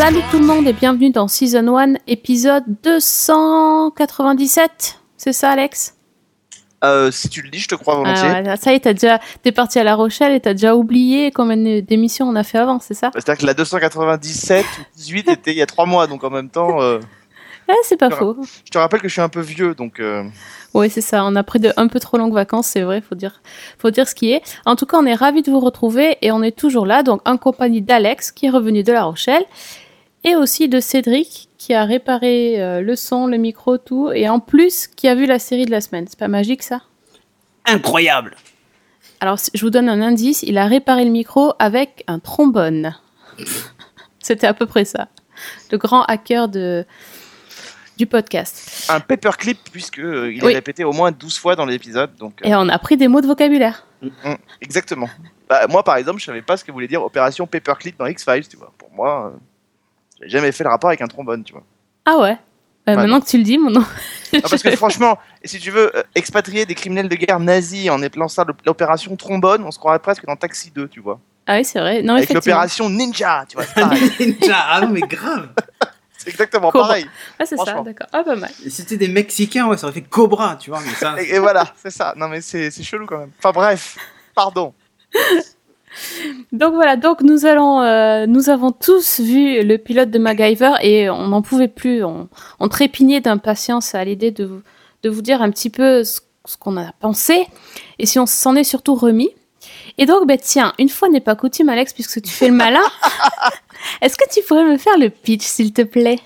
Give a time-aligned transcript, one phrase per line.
[0.00, 4.98] Salut tout le monde et bienvenue dans Season 1, épisode 297.
[5.18, 5.94] C'est ça, Alex?
[6.82, 8.30] Euh, si tu le dis, je te crois volontiers.
[8.34, 10.74] Ah ouais, Ça y est, t'as déjà, t'es parti à La Rochelle et t'as déjà
[10.74, 13.10] oublié combien d'émissions on a fait avant, c'est ça?
[13.12, 16.48] C'est-à-dire que la 297 ou 18 était il y a trois mois, donc en même
[16.48, 16.98] temps, euh,
[17.68, 18.38] Ouais, c'est pas faux.
[18.64, 20.24] je te rappelle que je suis un peu vieux, donc euh,
[20.72, 21.26] Oui, c'est ça.
[21.26, 23.02] On a pris de un peu trop longues vacances, c'est vrai.
[23.06, 23.42] Faut dire,
[23.78, 24.40] faut dire ce qui est.
[24.64, 27.20] En tout cas, on est ravis de vous retrouver et on est toujours là, donc
[27.28, 29.44] en compagnie d'Alex qui est revenu de La Rochelle
[30.24, 34.40] et aussi de Cédric qui a réparé euh, le son, le micro, tout et en
[34.40, 36.06] plus qui a vu la série de la semaine.
[36.08, 36.80] C'est pas magique ça?
[37.66, 38.36] Incroyable
[39.20, 40.42] Alors, je vous donne un indice.
[40.42, 42.96] Il a réparé le micro avec un trombone.
[44.22, 45.08] C'était à peu près ça.
[45.70, 46.84] Le grand hacker de
[47.96, 48.86] du podcast.
[48.88, 50.52] un paperclip, puisque euh, il Oui.
[50.52, 52.14] est répété au moins 12 fois dans l'épisode.
[52.16, 53.86] Donc, euh, Et on a pris des mots de vocabulaire.
[54.02, 55.08] hum, exactement.
[55.46, 58.48] Bah, moi, par exemple, je savais pas ce que voulait dire opération paperclip dans X-Files,
[58.48, 58.72] tu vois.
[58.78, 59.38] Pour moi, euh,
[60.22, 61.62] j'ai jamais fait le rapport avec un trombone, tu vois.
[62.06, 62.32] Ah ouais.
[62.32, 62.36] Euh,
[62.86, 63.84] Ouais, maintenant que tu le dis, mon nom.
[64.32, 68.02] Non, parce que franchement, si tu veux euh, expatrier des criminels de guerre nazis en
[68.02, 71.20] appelant ça l'op- l'opération trombone, on se croirait presque dans Taxi 2, tu vois.
[71.46, 72.02] Ah oui, c'est vrai.
[72.02, 73.66] Non, Avec l'opération Ninja, tu vois.
[73.66, 74.10] c'est pareil.
[74.18, 75.48] Ninja Ah non, mais grave
[76.18, 76.88] C'est exactement Cobra.
[76.88, 77.06] pareil.
[77.38, 78.06] Ah, c'est ça, d'accord.
[78.12, 78.50] Ah, pas mal.
[78.64, 81.14] Et Si c'était des Mexicains, ouais, ça aurait fait Cobra, tu vois, mais ça...
[81.22, 82.12] Et, et voilà, c'est ça.
[82.16, 83.30] Non, mais c'est c'est chelou quand même.
[83.38, 83.96] Enfin bref,
[84.34, 84.74] pardon.
[86.52, 91.10] Donc voilà, donc nous allons, euh, nous avons tous vu le pilote de MacGyver et
[91.10, 92.28] on n'en pouvait plus, on,
[92.60, 94.62] on trépignait d'impatience à l'idée de, vous-
[95.02, 97.46] de vous dire un petit peu ce, ce qu'on a pensé
[97.98, 99.30] et si on s'en est surtout remis.
[99.98, 102.80] Et donc, ben tiens, une fois n'est pas coutume, Alex, puisque tu fais le malin,
[104.00, 106.18] est-ce que tu pourrais me faire le pitch, s'il te plaît?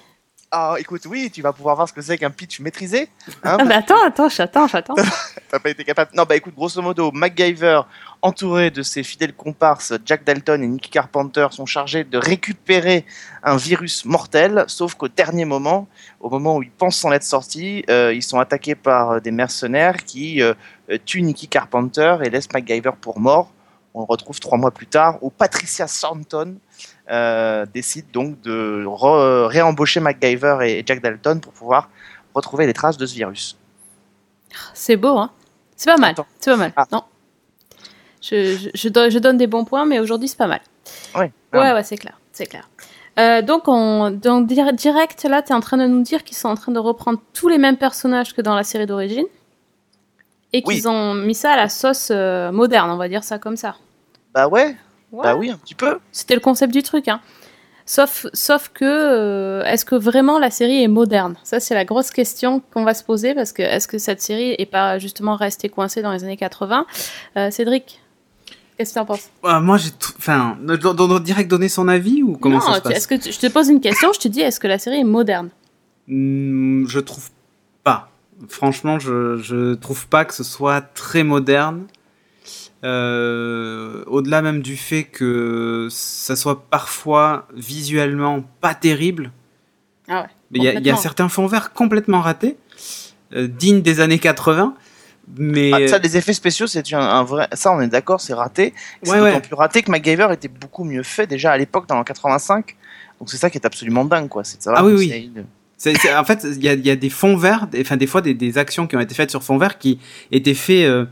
[0.56, 3.08] Ah, écoute, oui, tu vas pouvoir voir ce que c'est qu'un pitch maîtrisé.
[3.42, 4.94] Hein, Ah bah attends, attends, j'attends, j'attends.
[5.50, 6.12] T'as pas été capable.
[6.14, 7.80] Non, bah écoute, grosso modo, MacGyver,
[8.22, 13.04] entouré de ses fidèles comparses Jack Dalton et Nicky Carpenter, sont chargés de récupérer
[13.42, 15.88] un virus mortel, sauf qu'au dernier moment,
[16.20, 19.32] au moment où ils pensent s'en être sortis, euh, ils sont attaqués par euh, des
[19.32, 20.54] mercenaires qui euh,
[21.04, 23.50] tuent Nicky Carpenter et laissent MacGyver pour mort.
[23.94, 26.56] On le retrouve trois mois plus tard, où Patricia Thornton
[27.10, 28.84] euh, décide donc de
[29.46, 31.88] réembaucher MacGyver et Jack Dalton pour pouvoir
[32.34, 33.56] retrouver les traces de ce virus.
[34.74, 35.30] C'est beau, hein
[35.76, 36.72] C'est pas mal, c'est pas mal.
[36.76, 36.86] Ah.
[36.90, 37.04] Non.
[38.20, 40.60] Je, je, je, donne, je donne des bons points, mais aujourd'hui, c'est pas mal.
[41.14, 41.30] Ouais.
[41.52, 42.68] Ouais, ouais, c'est clair, c'est clair.
[43.18, 46.36] Euh, donc, on, donc, dir- direct, là, tu es en train de nous dire qu'ils
[46.36, 49.26] sont en train de reprendre tous les mêmes personnages que dans la série d'origine
[50.54, 50.74] et Oui.
[50.76, 53.76] qu'ils ont mis ça à la sauce euh, moderne, on va dire ça comme ça.
[54.32, 54.76] Bah ouais,
[55.12, 55.22] Ouais.
[55.24, 55.98] bah oui, un petit peu.
[56.12, 57.20] C'était le concept du truc, hein.
[57.86, 61.34] Sauf, sauf que, euh, est-ce que vraiment la série est moderne?
[61.42, 64.54] Ça, c'est la grosse question qu'on va se poser parce que est-ce que cette série
[64.58, 66.86] est pas justement restée coincée dans les années 80
[67.36, 68.00] Euh, Cédric,
[68.78, 69.28] qu'est-ce que tu en penses?
[69.42, 70.12] Ah, moi, j'ai tout...
[70.18, 72.92] Enfin, on doit direct donner son avis, ou comment Non, ça se passe?
[72.96, 75.00] est-ce que tu- je te pose une question Je te dis, est-ce que la série
[75.00, 75.50] est moderne?
[76.08, 77.28] Hmm, Je trouve
[77.82, 78.08] pas.
[78.48, 81.86] Franchement, je, je trouve pas que ce soit très moderne.
[82.84, 89.30] Euh, Au-delà même du fait que ça soit parfois visuellement pas terrible.
[90.08, 92.58] Ah ouais, Mais il y a- y, certains fonds verts complètement ratés,
[93.34, 94.74] euh, dignes des années 80.
[95.38, 97.48] Mais Ah, ça, les effets spéciaux, c'est un, un vrai.
[97.54, 98.74] Ça, on est d'accord, c'est raté.
[99.02, 99.40] C'est Ouais, d'autant ouais.
[99.40, 102.76] plus raté que MacGyver était beaucoup mieux fait déjà à l'époque, dans le 85.
[103.18, 104.44] Donc c'est ça qui est absolument dingue, quoi.
[104.44, 105.30] C'est Ah oui, oui.
[105.34, 105.46] une-
[105.84, 107.96] C'est- c'est- en fait, il y a, il y a des fonds verts, des- enfin
[107.98, 109.98] des fois des, des actions qui ont été faites sur fond vert qui
[110.32, 111.04] étaient faits euh,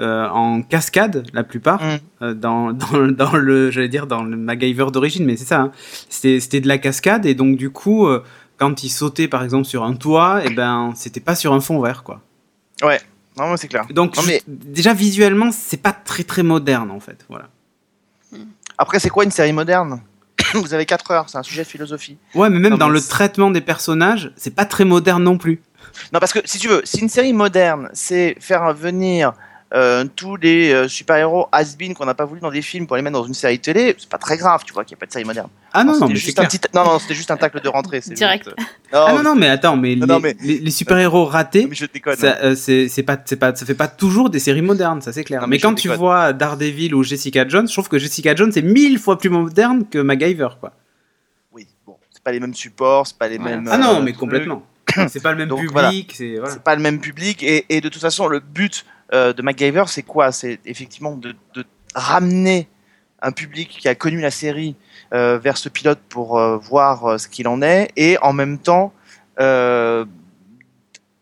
[0.00, 1.98] euh, en cascade, la plupart, Mm.
[2.22, 5.60] euh, dans, dans, dans le, j'allais dire dans le MacGyver d'origine, mais c'est ça.
[5.60, 5.72] hein.
[6.08, 8.22] C'était c'était de la cascade et donc du coup, euh,
[8.58, 11.80] quand il sautait par exemple sur un toit, et ben c'était pas sur un fond
[11.80, 12.20] vert quoi.
[13.38, 13.86] Non, mais c'est clair.
[13.90, 17.48] Donc Non, je- déjà visuellement, c'est pas très très moderne en fait, voilà.
[18.78, 20.00] Après, c'est quoi une série moderne?
[20.54, 22.18] Vous avez 4 heures, c'est un sujet de philosophie.
[22.34, 25.38] Ouais, mais même Non, dans mais le traitement des personnages, c'est pas très moderne non
[25.38, 25.60] plus.
[26.12, 29.32] Non, parce que si tu veux, si une série moderne, c'est faire venir
[30.14, 33.18] tous les euh, super-héros has-been qu'on n'a pas voulu dans des films pour les mettre
[33.18, 35.12] dans une série télé, c'est pas très grave, tu vois, qu'il n'y a pas de
[35.12, 35.48] série moderne.
[35.72, 36.58] Ah non, non, mais juste un petit.
[36.74, 38.00] Non, non, c'était juste un tacle de rentrée.
[38.00, 38.44] Direct.
[38.46, 38.56] juste,
[38.94, 41.68] euh, Ah non, non, mais attends, mais, Non, les, non, mais- les- les super-héros ratés,
[42.06, 45.40] euh, c'est pas, c'est pas, ça fait pas toujours des séries modernes, ça c'est clair.
[45.42, 48.52] Non, mais mais quand tu vois Daredevil ou Jessica Jones, je trouve que Jessica Jones
[48.56, 50.72] est mille fois plus moderne que MacGyver, quoi.
[51.52, 53.68] Oui, bon, c'est pas les mêmes supports, c'est pas les mêmes.
[53.70, 54.62] ah non, euh, mais complètement.
[55.08, 55.72] c'est pas le même Donc, public,
[56.14, 56.50] voilà.
[56.54, 59.84] c'est pas le même public et, et de toute façon le but euh, de MacGyver
[59.86, 60.32] c'est quoi?
[60.32, 61.34] C'est effectivement de,
[61.94, 62.68] ramener
[63.22, 64.76] un public qui a connu la série
[65.14, 68.92] euh, vers ce pilote pour euh, voir ce qu'il en est et en même temps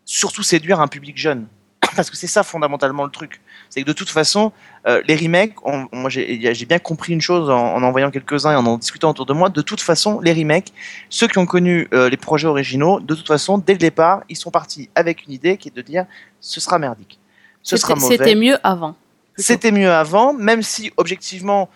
[0.05, 1.47] surtout séduire un public jeune.
[1.95, 3.41] Parce que c'est ça fondamentalement le truc.
[3.69, 4.51] C'est que de toute façon,
[4.85, 5.55] les remakes,
[5.91, 9.25] moi j'ai bien compris une chose en, en voyant quelques-uns et en en discutant autour
[9.25, 9.49] de moi.
[9.49, 10.71] De toute façon, les remakes,
[11.09, 14.51] ceux qui ont connu les projets originaux, de toute façon, dès le départ, ils sont
[14.51, 16.05] partis avec une idée qui est de dire
[16.39, 17.19] ce sera merdique,
[17.65, 18.17] ce sera C'était mauvais.
[18.17, 18.95] c'était mieux avant.
[19.37, 21.67] C'était mieux avant, même si objectivement,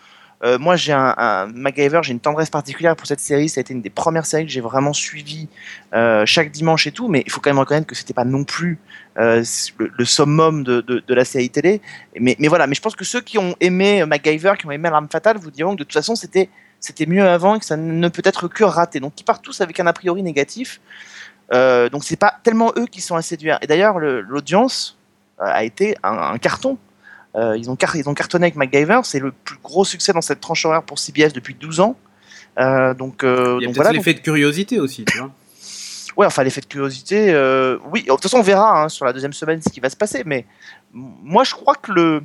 [0.45, 3.49] euh, moi j'ai un, un MacGyver, j'ai une tendresse particulière pour cette série.
[3.49, 5.49] Ça a été une des premières séries que j'ai vraiment suivi
[5.93, 7.09] euh, chaque dimanche et tout.
[7.09, 8.79] Mais il faut quand même reconnaître que c'était pas non plus
[9.17, 9.43] euh,
[9.77, 11.81] le, le summum de, de, de la série télé.
[12.17, 14.89] Mais, mais voilà, mais je pense que ceux qui ont aimé MacGyver, qui ont aimé
[14.89, 16.49] l'arme fatale, vous diront que de toute façon c'était
[16.79, 19.01] c'était mieux avant et que ça ne peut être que raté.
[19.01, 20.79] Donc ils partent tous avec un a priori négatif.
[21.51, 23.57] Donc c'est pas tellement eux qui sont à séduire.
[23.61, 24.95] Et d'ailleurs le- l'audience
[25.39, 26.77] a été un, un carton.
[27.35, 30.21] Euh, ils, ont car- ils ont cartonné avec MacGyver, c'est le plus gros succès dans
[30.21, 31.95] cette tranche horaire pour CBS depuis 12 ans.
[32.59, 33.91] Euh, donc, euh, Il y a donc voilà.
[33.91, 35.31] l'effet de curiosité aussi, tu vois.
[36.17, 38.01] Ouais, enfin l'effet de curiosité, euh, oui.
[38.03, 40.23] De toute façon, on verra hein, sur la deuxième semaine ce qui va se passer.
[40.25, 40.45] Mais
[40.91, 42.23] moi, je crois que le,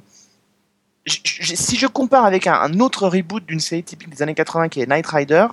[1.07, 1.21] j-
[1.57, 4.81] si je compare avec un, un autre reboot d'une série typique des années 80 qui
[4.81, 5.47] est Knight Rider,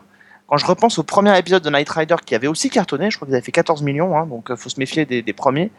[0.48, 3.28] quand je repense au premier épisode de Knight Rider qui avait aussi cartonné, je crois
[3.28, 5.70] qu'ils avaient fait 14 millions, hein, donc euh, faut se méfier des, des premiers.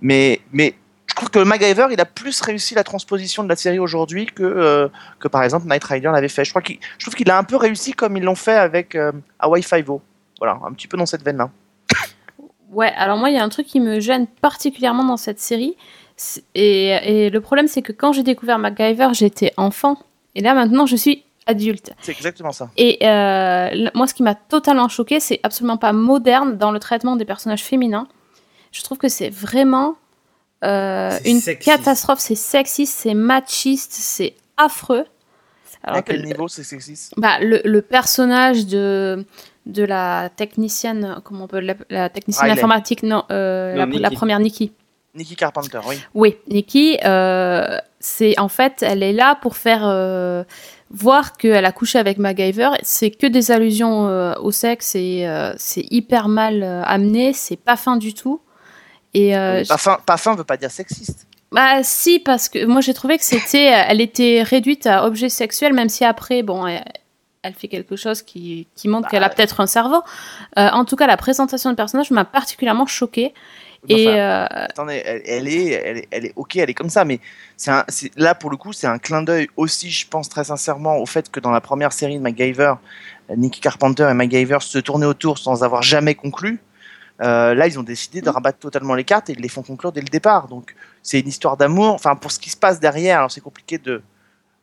[0.00, 0.74] Mais, mais
[1.12, 4.42] je trouve que MacGyver, il a plus réussi la transposition de la série aujourd'hui que,
[4.42, 4.88] euh,
[5.20, 6.42] que par exemple Knight Rider l'avait fait.
[6.42, 8.94] Je, crois qu'il, je trouve qu'il a un peu réussi comme ils l'ont fait avec
[8.94, 10.00] euh, Hawaii Five-O.
[10.38, 11.50] Voilà, un petit peu dans cette veine-là.
[12.70, 15.76] Ouais, alors moi, il y a un truc qui me gêne particulièrement dans cette série.
[16.54, 19.98] Et, et le problème, c'est que quand j'ai découvert MacGyver, j'étais enfant.
[20.34, 21.92] Et là, maintenant, je suis adulte.
[22.00, 22.70] C'est exactement ça.
[22.78, 27.16] Et euh, moi, ce qui m'a totalement choqué, c'est absolument pas moderne dans le traitement
[27.16, 28.08] des personnages féminins.
[28.70, 29.96] Je trouve que c'est vraiment
[30.62, 31.62] une sexiste.
[31.64, 32.20] catastrophe.
[32.20, 35.04] C'est sexiste, c'est machiste, c'est affreux.
[35.84, 37.12] Alors à que quel niveau c'est sexiste?
[37.16, 39.24] Bah, le, le personnage de,
[39.66, 41.60] de la technicienne, comment on peut
[41.90, 42.60] la technicienne Riley.
[42.60, 44.00] informatique, non, euh, Non, la, Nikki.
[44.02, 44.72] la première Nikki.
[45.14, 45.96] Nicky Carpenter, oui.
[46.14, 50.42] Oui, Nikki, euh, c'est en fait, elle est là pour faire euh,
[50.90, 52.70] voir qu'elle a couché avec MacGyver.
[52.82, 57.56] C'est que des allusions euh, au sexe et euh, c'est hyper mal euh, amené, c'est
[57.58, 58.40] pas fin du tout.
[59.14, 61.26] Et euh, Pas fin, pas fin veut pas dire sexiste.
[61.50, 65.74] bah si, parce que moi j'ai trouvé que c'était, elle était réduite à objet sexuel,
[65.74, 66.84] même si après, bon, elle,
[67.42, 70.02] elle fait quelque chose qui, qui montre Bah, qu'elle a peut-être un cerveau.
[70.58, 73.34] Euh, en tout cas, la présentation du personnage m'a particulièrement choquée.
[73.88, 77.04] Et euh, Attendez, elle, elle est, elle, est, elle est ok, elle est comme ça,
[77.04, 77.18] mais
[77.56, 77.72] c'est
[78.16, 81.28] là pour le coup, c'est un clin d'œil aussi, je pense très sincèrement, au fait
[81.32, 82.74] que dans la première série de MacGyver,
[83.30, 86.60] euh, Nicky Carpenter et MacGyver se tournaient autour sans avoir jamais conclu.
[87.22, 89.92] Euh, là, ils ont décidé de rabattre totalement les cartes et de les font conclure
[89.92, 90.48] dès le départ.
[90.48, 91.94] Donc, c'est une histoire d'amour.
[91.94, 94.02] Enfin, pour ce qui se passe derrière, alors c'est compliqué de,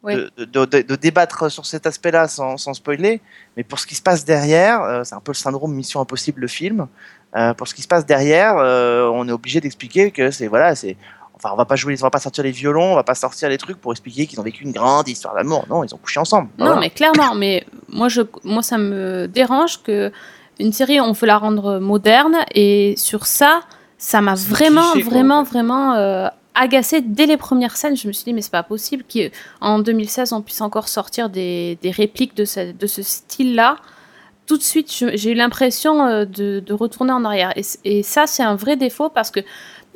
[0.04, 0.16] Oui.
[0.16, 3.22] de, de- de- de débattre sur cet aspect-là sans, sans spoiler,
[3.56, 6.42] mais pour ce qui se passe derrière, euh, c'est un peu le syndrome Mission Impossible,
[6.42, 6.88] le film.
[7.36, 10.98] Euh, pour ce qui se passe derrière, on est obligé d'expliquer que c'est voilà, c'est
[11.36, 13.48] enfin on va pas jouer, on va pas sortir les violons, on va pas sortir
[13.50, 15.66] les trucs pour expliquer qu'ils ont vécu une grande histoire d'amour.
[15.70, 16.50] Non, ils ont couché ensemble.
[16.58, 20.12] Non, mais clairement, mais moi, je, moi, ça me dérange que
[20.60, 23.62] une série, on veut la rendre moderne, et sur ça,
[23.98, 27.96] ça m'a vraiment, cliché, vraiment, vraiment euh, agacé dès les premières scènes.
[27.98, 31.78] Je me suis dit, mais c'est pas possible qu'en 2016, on puisse encore sortir des,
[31.82, 33.78] des répliques de ce, de ce style-là.
[34.48, 37.54] Tout de suite, j'ai eu l'impression euh, de, de retourner en arrière.
[37.86, 39.42] Et, ça, c'est un vrai défaut parce que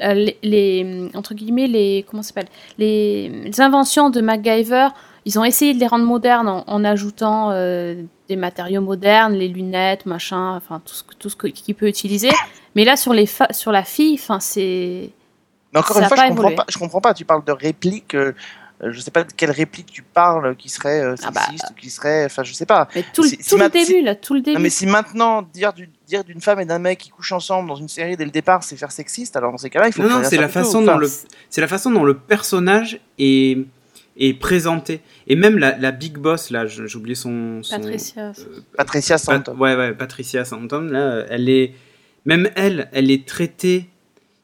[0.01, 4.89] euh, les, les- entre guillemets, les, comment s'appelle, les, les inventions de MacGyver,
[5.25, 9.47] ils ont essayé de les rendre modernes en, en ajoutant euh, des matériaux modernes, les
[9.47, 12.29] lunettes, machin, enfin tout ce, que- tout ce qu'il peut utiliser.
[12.75, 15.09] Mais là, sur, les fa- sur la fille, enfin, c'est.
[15.73, 16.65] Mais encore ça une a fois, pas je comprends pas.
[16.69, 17.13] Je comprends pas.
[17.13, 18.15] Tu parles de répliques.
[18.15, 18.33] euh,
[18.85, 21.73] je sais pas de quelle réplique tu parles qui serait euh, Ah bah, sexiste ou
[21.75, 22.25] qui serait.
[22.25, 22.89] Enfin, je sais pas.
[22.95, 24.57] Mais tout, le- Si- tout si le ma- début, si- là, tout le début.
[24.57, 27.69] Non, mais si maintenant dire du- dire d'une femme et d'un mec qui couchent ensemble
[27.69, 30.03] dans une série dès le départ, c'est faire sexiste, alors dans ces cas-là, il faut.
[30.03, 31.09] Non, non, c'est la façon Enfin, dont le
[31.49, 33.59] c'est la façon dont le personnage est
[34.17, 38.31] est présenté et même la, la big boss là, j'ai oublié son, son Patricia.
[38.77, 39.55] Patricia Pat- Stanton.
[39.57, 41.73] ouais, ouais, Patricia Santom, là, elle est.
[42.25, 43.87] Même elle, elle est traitée.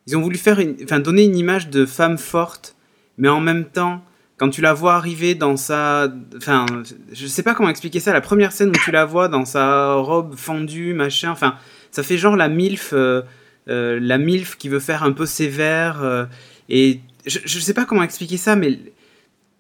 [0.07, 0.75] Ils ont voulu faire une.
[0.83, 2.75] Enfin, donner une image de femme forte,
[3.17, 4.03] mais en même temps,
[4.38, 6.11] quand tu la vois arriver dans sa.
[6.35, 6.65] Enfin,
[7.13, 8.11] je sais pas comment expliquer ça.
[8.11, 11.29] La première scène où tu la vois dans sa robe fendue, machin.
[11.31, 11.55] Enfin,
[11.91, 12.89] ça fait genre la MILF.
[12.93, 13.21] euh,
[13.69, 16.01] euh, la MILF qui veut faire un peu sévère.
[16.03, 16.25] euh,
[16.69, 18.79] et je, je sais pas comment expliquer ça, mais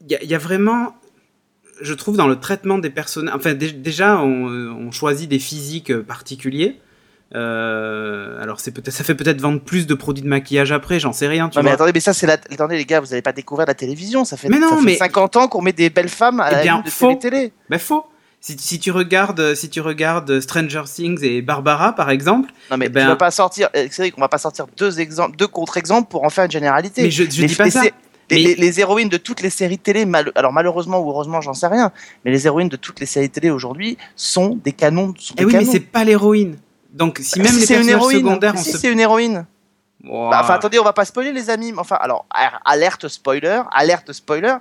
[0.01, 0.95] il y, a- il y a vraiment
[1.81, 4.47] je trouve dans le traitement des personnages, enfin dé- déjà on,
[4.87, 6.77] on choisit des physiques euh, particuliers.
[7.35, 11.13] Euh, alors c'est peut-être, ça fait peut-être vendre plus de produits de maquillage après, j'en
[11.13, 11.47] sais rien.
[11.49, 12.33] Tu Non, mais attendez, mais ça, c'est la.
[12.33, 14.25] Attendez, les gars, vous n'avez pas découvert la télévision.
[14.25, 16.49] Ça fait, Mais non, ça fait mais- 50 ans qu'on met des belles femmes à
[16.51, 17.15] Eh la bien, de faux.
[17.15, 17.53] télé.
[17.69, 18.05] Ben faux.
[18.41, 22.85] Si, si tu regardes, si tu regardes Stranger Things et Barbara par exemple, Non, mais
[22.85, 23.67] Eh ben- tu vas pas sortir.
[23.75, 26.51] euh, C'est vrai qu'on va pas sortir deux exemples, deux contre-exemples pour en faire une
[26.51, 27.03] généralité.
[27.03, 27.83] mais je, je dis pas ça.
[28.29, 31.41] Les, Mais- les- les héroïnes de toutes les séries télé, mal- alors malheureusement ou heureusement,
[31.41, 31.91] j'en sais rien,
[32.23, 35.13] mais les héroïnes de toutes les séries télé aujourd'hui sont des canons.
[35.17, 36.57] Sont Eh des oui, mais c'est pas l'héroïne.
[36.93, 38.77] Donc si même Si les c'est une héroïne, secondaires, si se.
[38.77, 39.45] c'est une héroïne.
[40.03, 41.71] Bah, enfin, attendez, on va pas spoiler les amis.
[41.71, 42.25] mais Enfin, alors,
[42.65, 44.55] alerte spoiler, alerte spoiler.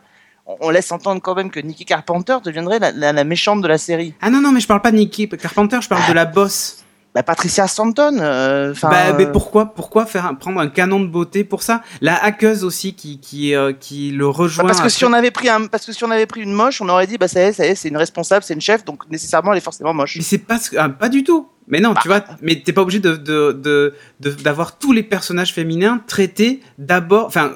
[0.47, 3.69] On, on laisse entendre quand même que Nikki Carpenter deviendrait la, la- la méchante de
[3.69, 4.15] la série.
[4.21, 6.85] Ah non non, mais je parle pas de Nicky Carpenter, je parle de la boss.
[7.19, 8.17] Bah, Patricia Stanton.
[8.21, 11.83] euh, Bah, mais euh, pourquoi, pourquoi faire prendre un canon de beauté pour ça?
[12.01, 14.67] La hackeuse aussi qui, qui, euh, qui le bah, rejoint.
[14.67, 16.81] parce que si on avait pris un, parce que si on avait pris une moche,
[16.81, 18.61] on aurait dit bah ça y est, ça y est, c'est une responsable, c'est une
[18.61, 20.15] chef, donc nécessairement elle est forcément moche.
[20.17, 21.49] Mais c'est pas, ce- ah, pas du tout.
[21.67, 22.01] Mais non, Bah.
[22.03, 26.01] tu vois, mais t'es pas obligé de, de, de, de- d'avoir tous les personnages féminins
[26.07, 27.27] traités d'abord.
[27.27, 27.51] Enfin,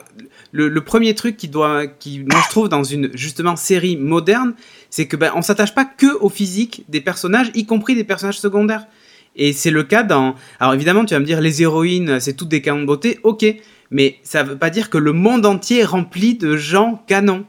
[0.50, 4.54] le, le premier truc qui doit, qui moi je trouve dans une justement série moderne,
[4.90, 8.40] c'est que ben on s'attache pas que au physique des personnages, y compris des personnages
[8.40, 8.86] secondaires.
[9.36, 10.34] Et c'est le cas dans.
[10.60, 13.44] Alors évidemment, tu vas me dire les héroïnes, c'est toutes des canons de beauté, ok.
[13.90, 17.44] Mais ça veut pas dire que le monde entier est rempli de gens canons.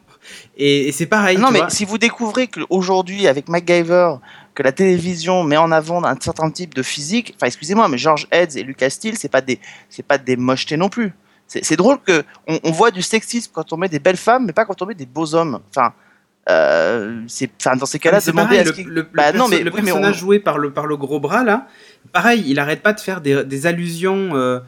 [0.56, 1.38] Et, et c'est pareil.
[1.38, 1.70] non tu mais vois.
[1.70, 4.16] si vous découvrez qu'aujourd'hui avec MacGyver,
[4.56, 8.28] que la télévision met en avant un certain type de physique, enfin excusez-moi, mais George
[8.32, 9.60] Heads et Lucas Steele, c'est pas des,
[9.90, 11.12] c'est pas des mochetés non plus.
[11.48, 14.46] C'est c'est drôle que on, on voit du sexisme quand on met des belles femmes,
[14.46, 15.60] mais pas quand on met des beaux hommes.
[15.76, 15.94] Enfin,
[16.50, 19.48] euh, c'est, enfin dans ces Ah, cas-là, c'est demander pareil, à ce le, Bah, non,
[19.48, 21.68] mais- le oui, mais personnage on- joué par le, par le gros bras, là,
[22.12, 24.60] pareil, il arrête pas de faire des, des allusions euh,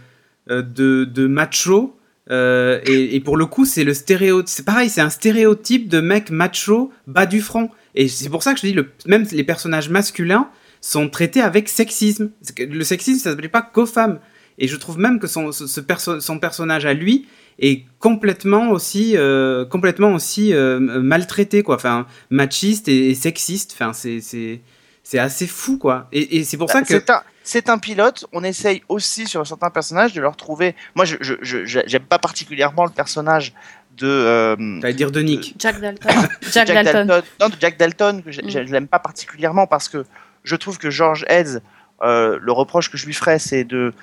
[0.50, 1.98] euh, de, de macho.
[2.32, 6.00] euh, et, et pour le coup, c'est le stéréo, c'est pareil, c'est un stéréotype de
[6.02, 7.70] mec macho bas du front.
[7.94, 10.50] Et c'est pour ça que je dis, le, même les personnages masculins
[10.82, 12.30] sont traités avec sexisme.
[12.60, 14.20] Le sexisme, ça ne s'appelait pas qu'aux femmes.
[14.60, 17.28] Et je trouve même que son, ce, ce perso- son personnage à lui
[17.60, 21.76] est complètement aussi, euh, complètement aussi euh, maltraité, quoi.
[21.76, 23.72] Enfin, machiste et, et sexiste.
[23.74, 24.62] Enfin, c'est, c'est,
[25.04, 26.08] c'est assez fou, quoi.
[26.12, 27.02] Et, et c'est pour ça Bah, que.
[27.44, 28.26] c'est un, pilote.
[28.34, 30.76] On essaye aussi sur certains personnages de leur trouver.
[30.96, 33.54] Moi, je, j'aime pas particulièrement le personnage
[33.98, 34.08] de.
[34.08, 35.56] euh, dire de Nick.
[35.58, 36.10] Jack Dalton.
[36.52, 37.08] Jack, Jack Dalton.
[37.08, 37.28] Dalton.
[37.40, 38.50] Non, de Jack Dalton, que je, Mm.
[38.50, 40.06] je- je l'aime pas particulièrement parce que
[40.44, 41.60] je trouve que George Heads,
[42.02, 43.94] euh, le reproche que je lui ferais, c'est de,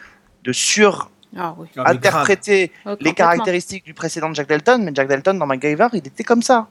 [0.45, 1.69] de sur Ah oui.
[1.77, 1.97] Ah, grave.
[1.97, 6.25] interpréter Oh, les caractéristiques du précédent Jack Dalton, mais Jack Dalton dans MacGyver, il était
[6.25, 6.69] comme ça.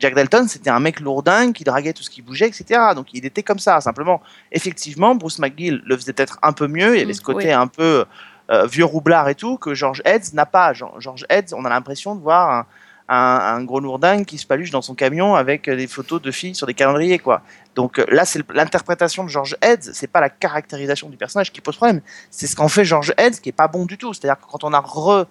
[0.00, 2.80] Jack Dalton, c'était un mec lourdin qui draguait tout ce qui bougeait, etc.
[2.96, 3.80] Donc il était comme ça.
[3.80, 6.96] Simplement, effectivement, Bruce McGill le faisait peut-être un peu mieux.
[6.96, 7.52] Il y avait Mm, ce côté oui.
[7.52, 8.04] un peu
[8.50, 10.72] euh, vieux roublard et tout que George Heads n'a pas.
[10.72, 12.66] George George Heads, on a l'impression de voir un,
[13.08, 16.54] un- un gros lourdin qui se paluche dans son camion avec des photos de filles
[16.54, 17.42] sur des calendriers, quoi.
[17.74, 21.60] Donc euh, là, c'est l'interprétation de George Heads, c'est pas la caractérisation du personnage qui
[21.60, 22.00] pose problème.
[22.30, 24.12] C'est ce qu'en fait George Heads qui est pas bon du tout.
[24.14, 25.26] C'est-à-dire que quand on a re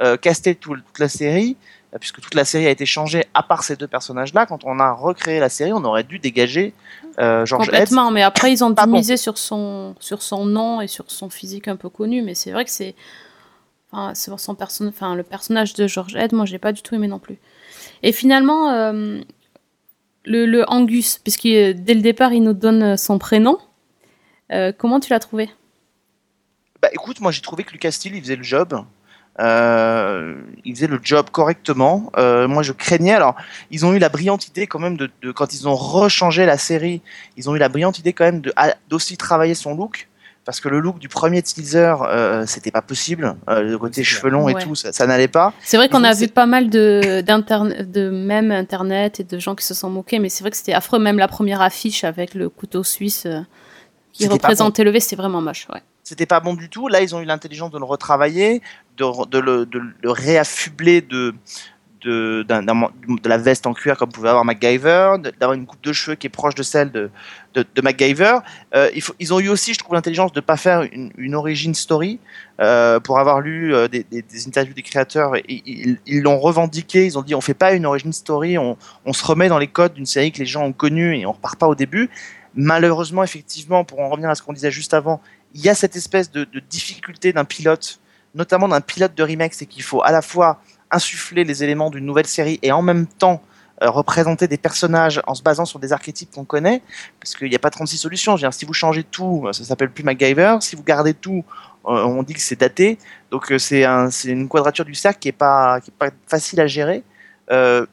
[0.00, 0.16] euh,
[0.60, 1.56] toute la série,
[1.94, 4.80] euh, puisque toute la série a été changée à part ces deux personnages-là, quand on
[4.80, 6.72] a recréé la série, on aurait dû dégager
[7.18, 7.72] euh, George Heads.
[7.72, 8.86] Complètement, mais après ils ont bon.
[8.86, 12.50] misé sur son sur son nom et sur son physique un peu connu, mais c'est
[12.50, 12.94] vrai que c'est
[13.92, 17.08] enfin, son personne, enfin le personnage de George Head, moi j'ai pas du tout aimé
[17.08, 17.38] non plus.
[18.02, 19.20] Et finalement euh,
[20.24, 23.58] le, Angus, puisque euh, dès le départ il nous donne son prénom,
[24.52, 25.50] euh, comment tu l'as trouvé?
[26.82, 28.84] Bah écoute, moi j'ai trouvé que Lucas Steele il faisait le job.
[29.38, 32.10] Euh, il faisait le job correctement.
[32.18, 33.14] Euh, moi je craignais.
[33.14, 33.36] Alors
[33.70, 36.58] ils ont eu la brillante idée quand même de, de- quand ils ont rechangé la
[36.58, 37.00] série,
[37.36, 38.42] ils ont eu la brillante idée quand même
[38.88, 40.08] d'aussi travailler son look.
[40.50, 43.36] Parce que le look du premier teaser, euh, c'était pas possible.
[43.48, 44.60] Euh, le côté cheveux longs et Ouais.
[44.64, 45.52] tout, ça, ça n'allait pas.
[45.62, 49.64] C'est vrai qu'on a vu pas mal de de mèmes internet et de gens qui
[49.64, 50.98] se sont moqués, mais c'est vrai que c'était affreux.
[50.98, 53.42] Même la première affiche avec le couteau suisse euh,
[54.12, 55.68] qui représentait le V, c'était vraiment moche.
[55.72, 55.82] Ouais.
[56.02, 56.88] C'était pas bon du tout.
[56.88, 58.60] Là, ils ont eu l'intelligence de le retravailler,
[58.96, 61.32] de, re- de le, de le réaffubler de,
[62.02, 62.44] de,
[63.28, 66.30] la veste en cuir comme pouvait avoir MacGyver, d'avoir une coupe de cheveux qui est
[66.30, 67.10] proche de celle de,
[67.82, 68.38] MacGyver.
[68.74, 71.74] Euh, ils ont eu aussi, je trouve, l'intelligence de ne pas faire une, une origin
[71.74, 72.18] story.
[72.60, 74.04] Euh, pour avoir lu euh, des,
[74.46, 77.06] interviews des créateurs, ils l'ont revendiqué.
[77.06, 78.76] Ils ont dit on fait pas une origin story, on,
[79.06, 81.32] on se remet dans les codes d'une série que les gens ont connue et on
[81.32, 82.10] repart pas au début.
[82.54, 85.22] Malheureusement, effectivement, pour en revenir à ce qu'on disait juste avant,
[85.54, 88.00] il y a cette espèce de, de difficulté d'un pilote,
[88.34, 92.04] notamment d'un pilote de remake, c'est qu'il faut à la fois insuffler les éléments d'une
[92.04, 93.42] nouvelle série et en même temps
[93.82, 96.82] euh, représenter des personnages en se basant sur des archétypes qu'on connaît,
[97.18, 98.36] parce qu'il n'y a pas 36 solutions.
[98.50, 100.58] Si vous changez tout, euh, ça s'appelle plus MacGyver.
[100.60, 101.44] Si vous gardez tout,
[101.86, 102.98] euh, on dit que c'est daté.
[103.30, 107.02] Donc c'est un, c'est une quadrature du cercle qui est pas, pas facile à gérer.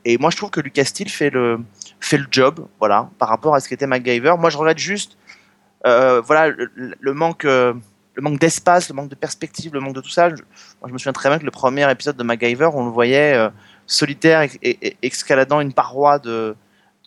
[0.06, 1.60] Et moi, je trouve que Lucas Steele fait le,
[2.12, 4.36] le job, voilà, par rapport à ce qu'était MacGyver.
[4.38, 5.18] Moi, je regrette juste,
[5.84, 7.48] voilà, le, manque,
[8.18, 10.30] le manque d'espace, le manque de perspective, le manque de tout ça.
[10.30, 10.36] Je,
[10.82, 13.36] moi, je me souviens très bien que le premier épisode de MacGyver, on le voyait
[13.36, 13.50] euh,
[13.86, 16.56] solitaire et, escaladant une paroi de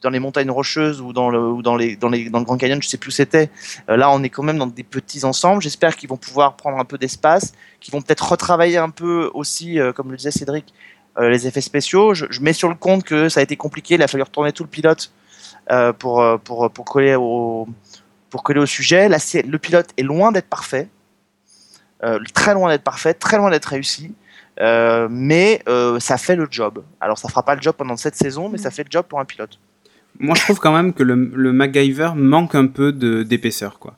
[0.02, 2.56] dans les montagnes rocheuses ou dans le ou dans les dans les dans le Grand
[2.56, 3.50] Canyon, je sais plus où c'était.
[3.90, 5.60] Euh, là, on est quand même dans des petits ensembles.
[5.60, 9.80] J'espère qu'ils vont pouvoir prendre un peu d'espace, qu'ils vont peut-être retravailler un peu aussi,
[9.80, 10.72] euh, comme le disait Cédric,
[11.18, 12.14] les effets spéciaux.
[12.14, 14.62] Je, mets sur le compte que ça a été compliqué, il a fallu retourner tout
[14.62, 15.12] le pilote
[15.98, 17.68] pour, pour, pour, coller au,
[18.30, 19.08] pour coller au sujet.
[19.08, 20.88] Le pilote est loin d'être parfait,
[22.34, 24.14] très loin d'être parfait, très loin d'être réussi.
[24.60, 25.62] Euh, mais
[25.98, 26.82] ça fait le job.
[27.00, 29.20] Alors ça fera pas le job pendant cette saison, mais ça fait le job pour
[29.20, 29.58] un pilote.
[30.18, 33.96] Moi, je trouve quand même que le, le MacGyver manque un peu d'épaisseur, quoi.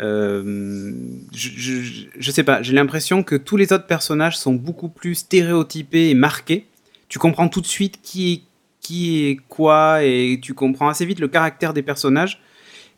[0.00, 0.92] Euh,
[1.34, 5.16] je, je, je, sais pas, j'ai l'impression que tous les autres personnages sont beaucoup plus
[5.16, 6.66] stéréotypés et marqués.
[7.08, 8.42] Tu comprends tout de suite qui est,
[8.80, 12.40] qui est quoi et tu comprends assez vite le caractère des personnages.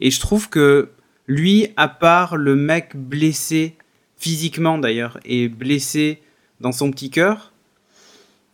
[0.00, 0.90] Et je trouve que
[1.26, 3.76] lui, à part le mec blessé
[4.21, 6.23] physiquement d'ailleurs et blessé
[6.61, 7.53] dans son petit cœur,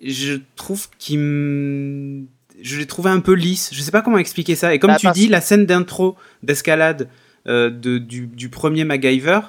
[0.02, 2.26] je trouve qu'il
[2.62, 3.70] je l'ai trouvé un peu lisse.
[3.72, 4.72] Je sais pas comment expliquer ça.
[4.72, 7.08] Et comme bah, tu dis, la scène d'intro d'escalade
[7.46, 9.40] euh, de, du, du, premier MacGyver,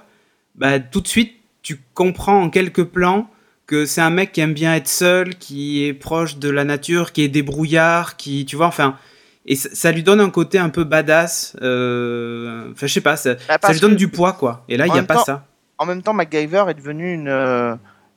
[0.55, 3.29] bah, tout de suite, tu comprends en quelques plans
[3.65, 7.11] que c'est un mec qui aime bien être seul, qui est proche de la nature,
[7.11, 8.97] qui est débrouillard, qui, tu vois, enfin,
[9.45, 11.55] et ça, ça lui donne un côté un peu badass.
[11.61, 14.63] Euh, enfin, je sais pas, ça, bah, ça lui donne du poids, quoi.
[14.69, 15.46] Et là, il n'y a pas temps, ça.
[15.77, 17.75] En même temps, MacGyver est devenu une, euh,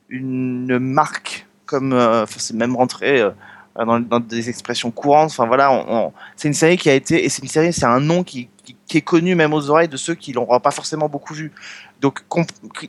[0.09, 3.31] une marque, comme euh, c'est même rentré euh,
[3.77, 5.31] dans, dans, des expressions courantes.
[5.31, 7.87] Enfin voilà, on, on, c'est une série qui a été, et c'est une série, c'est
[7.87, 10.71] un nom qui, qui, qui, est connu même aux oreilles de ceux qui l'ont pas
[10.71, 11.53] forcément beaucoup vu.
[12.01, 12.23] Donc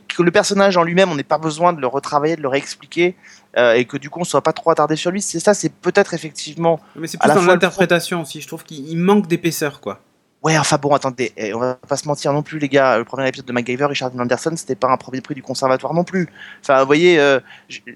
[0.08, 3.14] que le personnage en lui-même, on n'ait pas besoin de le retravailler, de le réexpliquer,
[3.56, 5.20] euh, et que du coup on soit pas trop attardé sur lui.
[5.20, 6.80] C'est ça, c'est peut-être effectivement.
[6.96, 8.40] Mais c'est plus dans l'interprétation aussi.
[8.40, 10.00] Je trouve qu'il manque d'épaisseur, quoi.
[10.42, 12.98] Ouais, enfin bon, attendez, on va pas se mentir non plus, les gars.
[12.98, 16.02] Le premier épisode de MacGyver, Richard Anderson, c'était pas un premier prix du conservatoire non
[16.02, 16.28] plus.
[16.60, 17.38] Enfin, vous voyez, euh,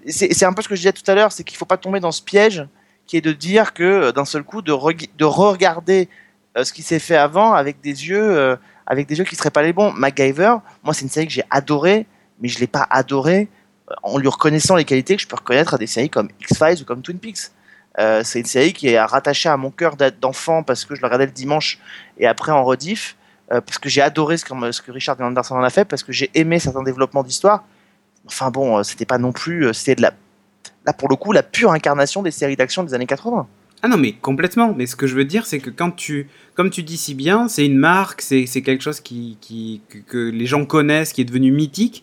[0.06, 1.98] c'est un peu ce que je disais tout à l'heure, c'est qu'il faut pas tomber
[1.98, 2.64] dans ce piège
[3.06, 6.08] qui est de dire que euh, d'un seul coup, de re-regarder
[6.56, 9.50] euh, ce qui s'est fait avant avec des yeux, euh, avec des yeux qui seraient
[9.50, 9.92] pas les bons.
[9.92, 12.06] MacGyver, moi, c'est une série que j'ai adorée,
[12.40, 13.48] mais je l'ai pas adorée
[14.02, 16.84] en lui reconnaissant les qualités que je peux reconnaître à des séries comme X-Files ou
[16.84, 17.50] comme Twin Peaks.
[17.98, 21.06] Euh, c'est une série qui est rattachée à mon cœur d'enfant parce que je le
[21.06, 21.78] regardais le dimanche
[22.18, 23.16] et après en rediff,
[23.52, 26.30] euh, parce que j'ai adoré ce que, Richard Anderson en a fait, parce que j'ai
[26.34, 27.64] aimé certains développements d'histoire.
[28.26, 30.12] Enfin bon, c'était pas non plus, c'était de la,
[30.84, 33.46] là pour le coup, la pure incarnation des séries d'action des années 80.
[33.82, 34.74] Ah non, mais complètement.
[34.76, 37.48] Mais ce que je veux dire, c'est que quand tu, comme tu dis si bien,
[37.48, 39.38] c'est une marque, c'est quelque chose qui
[39.88, 42.02] que, que, les gens connaissent, qui est devenu mythique.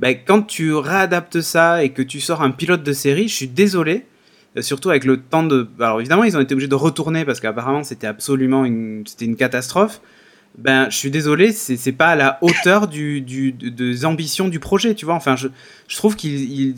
[0.00, 3.48] Ben, quand tu réadaptes ça et que tu sors un pilote de série, je suis
[3.48, 4.06] désolé,
[4.62, 5.68] surtout avec le temps de.
[5.80, 9.36] Alors évidemment, ils ont été obligés de retourner parce qu'apparemment c'était absolument une, c'était une
[9.36, 10.00] catastrophe.
[10.56, 14.58] Ben, je suis désolé, c'est pas à la hauteur du, du, de, des ambitions du
[14.58, 15.14] projet, tu vois.
[15.14, 15.46] Enfin, je,
[15.86, 16.74] je trouve qu'il,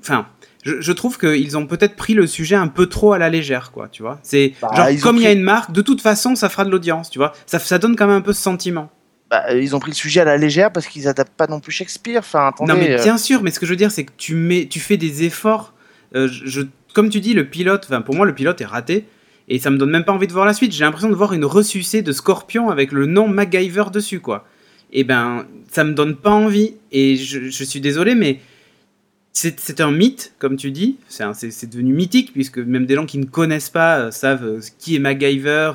[0.00, 0.26] enfin,
[0.64, 3.70] je, je, trouve qu'ils ont peut-être pris le sujet un peu trop à la légère,
[3.70, 4.18] quoi, tu vois.
[4.24, 5.24] C'est bah, genre comme il pris...
[5.24, 7.32] y a une marque, de toute façon, ça fera de l'audience, tu vois.
[7.46, 8.90] Ça, ça donne quand même un peu ce sentiment.
[9.30, 11.72] Bah, ils ont pris le sujet à la légère parce qu'ils adaptent pas non plus
[11.72, 12.18] Shakespeare.
[12.18, 14.34] Enfin, attendez, non, mais bien sûr, mais ce que je veux dire, c'est que tu
[14.34, 15.74] mets, tu fais des efforts.
[16.14, 19.04] Euh, je, comme tu dis, le pilote, pour moi, le pilote est raté.
[19.48, 20.72] Et ça me donne même pas envie de voir la suite.
[20.72, 24.46] J'ai l'impression de voir une ressucée de Scorpion avec le nom MacGyver dessus, quoi.
[24.92, 26.74] Et ben, ça me donne pas envie.
[26.92, 28.40] Et je, suis désolé, mais
[29.32, 30.96] c'est un mythe, comme tu dis.
[31.08, 34.96] C'est devenu mythique, puisque même des gens qui ne connaissent pas euh, savent euh, qui
[34.96, 35.72] est MacGyver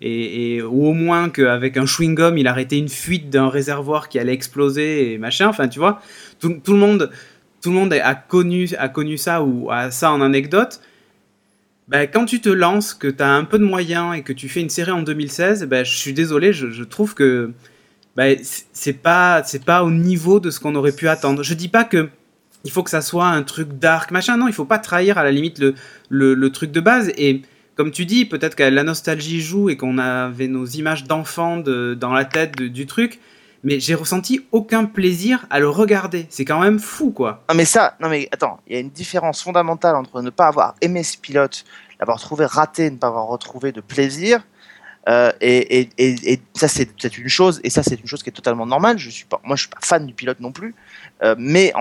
[0.00, 4.32] et, ou au moins qu'avec un chewing-gum, il arrêtait une fuite d'un réservoir qui allait
[4.32, 5.48] exploser et machin.
[5.48, 6.00] Enfin, tu vois,
[6.40, 7.10] tout, le monde,
[7.68, 10.80] tout le monde a connu, a connu ça ou a ça en anecdote.
[11.88, 14.48] Ben, quand tu te lances, que tu as un peu de moyens et que tu
[14.48, 17.52] fais une série en 2016, ben, je suis désolé, je, trouve que
[18.16, 18.38] ben,
[18.72, 21.42] c'est pas, pas au niveau de ce qu'on aurait pu attendre.
[21.42, 22.08] Je dis pas que
[22.64, 24.38] il faut que ça soit un truc dark, machin.
[24.38, 25.62] Non, il faut pas trahir à la limite
[26.08, 27.12] le, truc de base.
[27.18, 27.42] Et
[27.74, 32.14] comme tu dis, peut-être que la nostalgie joue et qu'on avait nos images d'enfants dans
[32.14, 33.20] la tête du truc.
[33.64, 36.26] Mais j'ai ressenti aucun plaisir à le regarder.
[36.30, 37.42] C'est quand même fou, quoi.
[37.48, 40.46] Non, mais ça, non, mais attends, il y a une différence fondamentale entre ne pas
[40.46, 41.64] avoir aimé ce pilote,
[41.98, 44.42] l'avoir trouvé raté, ne pas avoir retrouvé de plaisir.
[45.08, 45.88] Euh, et,
[46.54, 48.98] ça, c'est peut-être une chose, et ça, c'est une chose qui est totalement normale.
[48.98, 50.74] Je suis pas, moi, je suis pas fan du pilote non plus,
[51.22, 51.72] euh, mais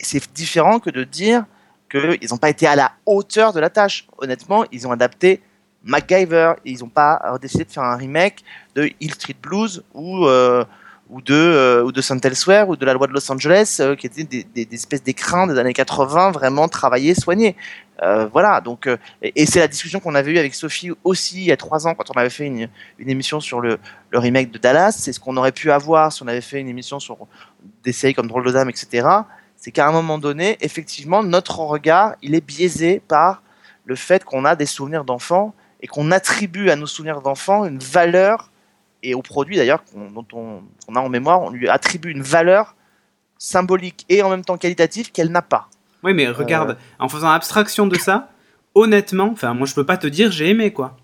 [0.00, 1.44] c'est différent que de dire
[1.90, 4.06] qu'ils n'ont pas été à la hauteur de la tâche.
[4.18, 5.42] Honnêtement, ils ont adapté
[5.84, 6.54] MacGyver.
[6.64, 10.64] Ils n'ont pas décidé de faire un remake de Hill Street Blues ou, euh,
[11.10, 13.96] ou de, euh, ou de Saint Elsewhere ou de la loi de Los Angeles, euh,
[13.96, 17.56] qui étaient des, des, des espèces d'écrins des années 80 vraiment travaillés, soignés.
[18.02, 21.46] Euh, voilà, donc, euh, et, c'est la discussion qu'on avait eue avec Sophie aussi il
[21.46, 22.68] y a trois ans quand on avait fait une,
[22.98, 23.78] une émission sur le,
[24.10, 24.92] le remake de Dallas.
[24.92, 27.26] C'est ce qu'on aurait pu avoir si on avait fait une émission sur
[27.82, 29.08] des séries comme Drôle de Dame, etc.
[29.56, 33.42] C'est qu'à un moment donné, effectivement, notre regard, il est biaisé par
[33.84, 37.78] le fait qu'on a des souvenirs d'enfants et qu'on attribue à nos souvenirs d'enfants une
[37.78, 38.50] valeur,
[39.02, 42.74] et au produit d'ailleurs dont on, a en mémoire, on lui attribue une valeur
[43.38, 45.68] symbolique et en même temps qualitative qu'elle n'a pas.
[46.02, 48.30] Oui, mais regarde, en faisant abstraction de ça,
[48.74, 50.96] honnêtement, enfin, moi je peux pas te dire j'ai aimé quoi.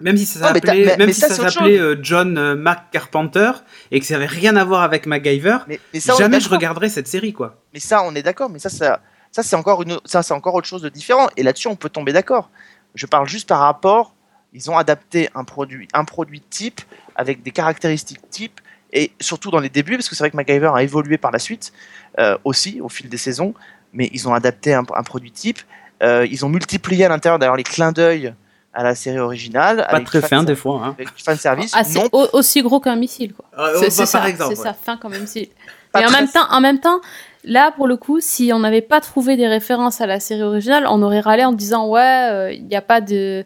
[0.00, 3.52] Même si ça mais s'appelait, mais- même mais si ça, s'appelait euh, John euh, McCarpenter
[3.90, 7.06] et que ça avait rien à voir avec MacGyver, Mais, ça, jamais je regarderais cette
[7.06, 7.56] série quoi.
[7.74, 8.48] Mais ça, on est d'accord.
[8.48, 9.00] Mais ça, ça,
[9.30, 11.28] ça c'est encore une, ça, c'est encore autre chose de différent.
[11.36, 12.48] Et là-dessus, on peut tomber d'accord.
[12.94, 14.14] Je parle juste par rapport.
[14.52, 16.80] Ils ont adapté un produit, un produit type
[17.20, 18.56] avec des caractéristiques type
[18.92, 21.38] et surtout dans les débuts, parce que c'est vrai que MacGyver a évolué par la
[21.38, 21.72] suite
[22.18, 23.52] euh, aussi au fil des saisons.
[23.92, 25.60] Mais ils ont adapté un, un produit type.
[26.02, 28.34] Euh, ils ont multiplié à l'intérieur d'ailleurs les clins d'œil
[28.72, 29.78] à la série originale.
[29.78, 30.80] Pas avec très fin des fois.
[30.84, 30.94] Hein.
[30.96, 31.72] Avec du fan service.
[31.74, 33.44] Ah, c'est non, au- aussi gros qu'un missile, quoi.
[33.58, 34.54] Euh, C'est bah, ça, par exemple.
[34.54, 34.68] c'est ouais.
[34.68, 35.48] ça, fin comme un missile.
[35.94, 37.00] Mais en même temps, en même temps,
[37.44, 40.86] là pour le coup, si on n'avait pas trouvé des références à la série originale,
[40.88, 43.44] on aurait râlé en disant ouais, il n'y a pas de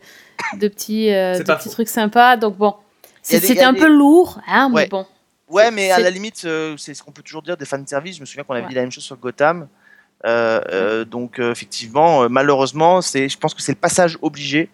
[0.60, 2.36] de petits euh, de pas petits trucs sympas.
[2.36, 2.74] Donc bon,
[3.24, 4.86] C'était un des- peu lourd, hein, mais Ouais.
[4.88, 5.06] bon.
[5.48, 8.16] Ouais, mais à la limite, euh, c'est ce qu'on peut toujours dire des fan service.
[8.16, 8.68] Je me souviens qu'on avait Ouais.
[8.68, 9.68] dit la même chose sur Gotham.
[10.24, 14.70] Euh, euh, donc effectivement, malheureusement, c'est, je pense que c'est le passage obligé.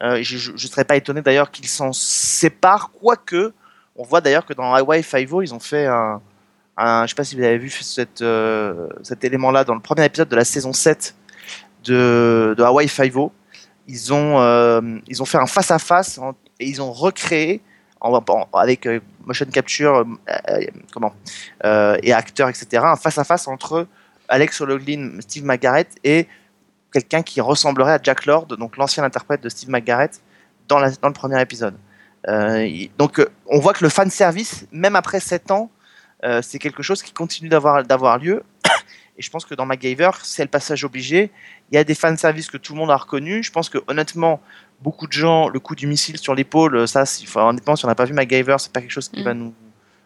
[0.00, 3.52] Je ne serais pas étonné d'ailleurs qu'ils s'en séparent, quoique
[3.96, 6.20] on voit d'ailleurs que dans Hawaii Five-O, ils ont fait un,
[6.76, 8.22] un, je sais pas si vous avez vu cette,
[9.02, 11.14] cet élément-là dans le premier épisode de la saison 7
[11.84, 13.32] de, de Hawaii Five-O.
[13.86, 17.60] Ils ont, ils ont fait un face-à-face en- et ils ont recréé
[18.52, 20.04] avec euh, motion capture euh,
[20.50, 21.14] euh, comment
[22.02, 23.86] et acteurs etc un face à face entre
[24.28, 26.26] Alex O'Loughlin, Steve McGarrett et
[26.92, 30.20] quelqu'un qui ressemblerait à Jack Lord donc l'ancien interprète de Steve McGarrett
[30.68, 31.74] dans, le premier épisode.
[32.98, 35.70] Donc on voit que le fan service même après 7 ans
[36.42, 38.42] c'est quelque chose qui continue d'avoir lieu
[39.18, 41.30] et je pense que dans MacGyver c'est le passage obligé
[41.70, 43.78] il y a des fan services que tout le monde a reconnu je pense que
[43.88, 44.40] honnêtement
[44.80, 47.88] beaucoup de gens, le coup du missile sur l'épaule, ça, c'est- enfin, honnêtement, si on
[47.88, 49.24] n'a pas vu MacGyver, c'est pas quelque chose qui Mm.
[49.24, 49.52] va nous,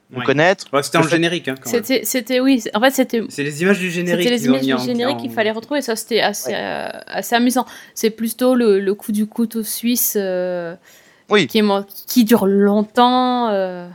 [0.09, 0.25] nous Ouais.
[0.25, 0.65] connaître.
[0.73, 1.47] Ouais, c'était en fait- générique.
[1.49, 1.57] Hein.
[2.05, 2.61] C'était, oui.
[2.63, 4.23] c'est- En fait, c'était, C'est les images du générique.
[4.25, 5.83] c'était les images du en- générique en- qu'il fallait retrouver.
[5.83, 7.67] Ça, c'était assez, euh, assez amusant.
[7.95, 10.75] C'est plutôt le, le coup du couteau suisse euh,
[11.29, 11.47] Oui.
[11.49, 13.51] qui, est mo- qui dure longtemps.
[13.51, 13.87] euh,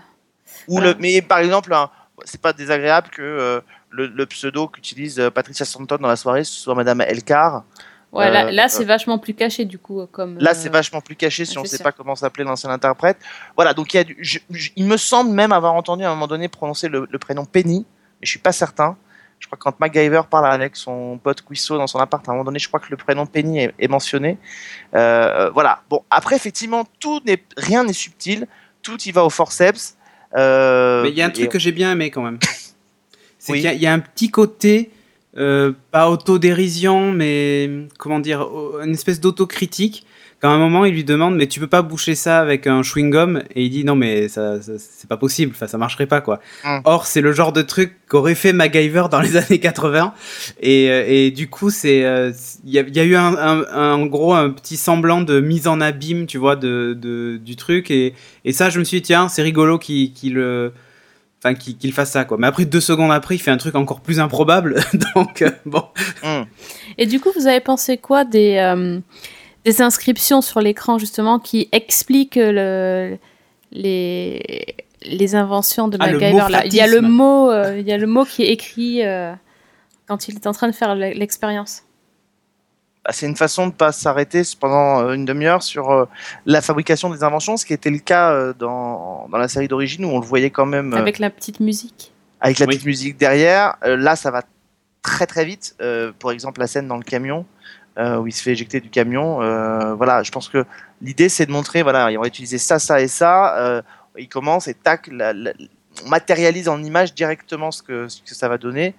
[0.67, 0.89] Ou Voilà.
[0.93, 1.89] le, mais par exemple, un-
[2.23, 6.43] c'est pas désagréable que euh, le, le pseudo qu'utilise euh, Patricia Stanton dans la soirée
[6.43, 7.63] ce soit Madame Elcar.
[8.13, 10.06] Ouais, là, Euh, là, c'est vachement plus caché du coup.
[10.12, 11.84] Comme, Là, euh, c'est vachement plus caché si on ne sait sûr.
[11.84, 13.17] pas comment s'appelait l'ancien interprète.
[13.56, 16.08] Voilà, donc il, y a du- je- je- il me semble même avoir entendu à
[16.08, 17.86] un moment donné prononcer le, le prénom Penny,
[18.19, 18.95] mais je suis pas certain.
[19.39, 22.36] Je crois que quand MacGyver parle avec son pote Quissot dans son appart, à un
[22.36, 24.38] moment donné, je crois que le prénom Penny est, est mentionné.
[24.95, 25.82] Euh, euh, voilà.
[25.89, 28.47] Bon, après, effectivement, tout n'est, rien n'est subtil,
[28.82, 29.95] tout y va au forceps.
[30.36, 32.39] Euh, Mais il y a un et- truc que j'ai bien aimé quand même.
[33.39, 33.60] C'est Oui.
[33.60, 34.89] qu'il y a- il y, a un petit côté,
[35.38, 38.47] euh, pas autodérision, mais comment dire,
[38.84, 40.06] une espèce d'autocritique.
[40.39, 42.82] Quand à un moment, il lui demande, mais tu peux pas boucher ça avec un
[42.84, 43.41] chewing-gum?
[43.56, 46.39] Et il dit, non, mais ça, ça- c'est pas possible, enfin, ça marcherait pas, quoi.
[46.63, 46.82] Mm.
[46.86, 50.13] Or, c'est le genre de truc qu'aurait fait MacGyver dans les années 80.
[50.62, 52.32] Et, euh, et du coup, c'est, euh,
[52.63, 55.21] il y, a, il y a eu un, un- un- en gros un petit semblant
[55.21, 57.89] de mise en abîme, tu vois, de, de- du truc.
[57.89, 58.13] Et,
[58.45, 60.71] et ça, je me suis dit, tiens, c'est rigolo qu'il qu'il le,
[61.39, 62.38] enfin, qu'il fasse ça, quoi.
[62.38, 64.82] Mais après, deux secondes après, il fait un truc encore plus improbable.
[65.15, 65.84] Donc, euh, bon.
[66.23, 66.43] Hmm.
[66.97, 69.00] Et du coup, vous avez pensé quoi des, euh,
[69.65, 73.17] des inscriptions sur l'écran justement qui expliquent le,
[73.71, 76.65] les, les inventions de Ah, le MacGyver là?
[76.65, 79.34] Il y a le mot, euh, il y a le mot qui est écrit euh,
[80.08, 81.84] quand il est en train de faire l'e- l'expérience.
[83.08, 86.06] Bah, c'est une façon de pas s'arrêter pendant euh, une demi-heure sur euh,
[86.46, 90.04] la fabrication des inventions, ce qui était le cas euh, dans, dans la série d'origine
[90.04, 92.12] où on le voyait quand même euh, Avec la petite musique.
[92.41, 92.74] avec la Oui.
[92.76, 93.78] petite musique derrière.
[93.86, 94.41] Euh, là, ça va
[95.04, 95.74] très très vite.
[95.80, 97.46] Euh, pour exemple, la scène dans le camion
[97.98, 99.41] euh, où il se fait éjecter du camion.
[99.41, 100.65] Euh, voilà, je pense que
[101.02, 103.58] l'idée c'est de montrer, voilà, on va utiliser ça, ça et ça.
[103.58, 103.82] Euh,
[104.17, 105.54] il commence et tac, la- la-
[106.06, 108.96] on matérialise en image directement ce que, ce que ça va donner.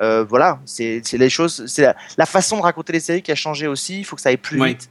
[0.00, 3.34] Euh, voilà, c'est les choses, c'est la, la façon de raconter les séries qui a
[3.36, 3.98] changé aussi.
[4.00, 4.68] Il faut que ça aille plus Ouais.
[4.70, 4.90] vite.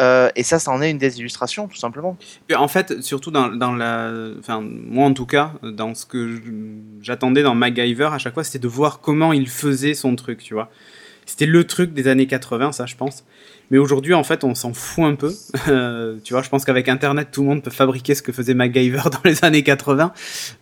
[0.00, 2.16] Euh, et ça, ça en est une des illustrations, tout simplement.
[2.56, 4.12] En fait, surtout dans, dans la.
[4.38, 6.40] Enfin, moi en tout cas, dans ce que
[7.02, 10.54] j'attendais dans MacGyver, à chaque fois, c'était de voir comment il faisait son truc, tu
[10.54, 10.70] vois.
[11.26, 13.24] C'était le truc des années 80, ça, je pense.
[13.70, 15.32] Mais aujourd'hui, en fait, on s'en fout un peu.
[15.68, 18.54] Euh, tu vois, je pense qu'avec Internet, tout le monde peut fabriquer ce que faisait
[18.54, 20.12] MacGyver dans les années 80.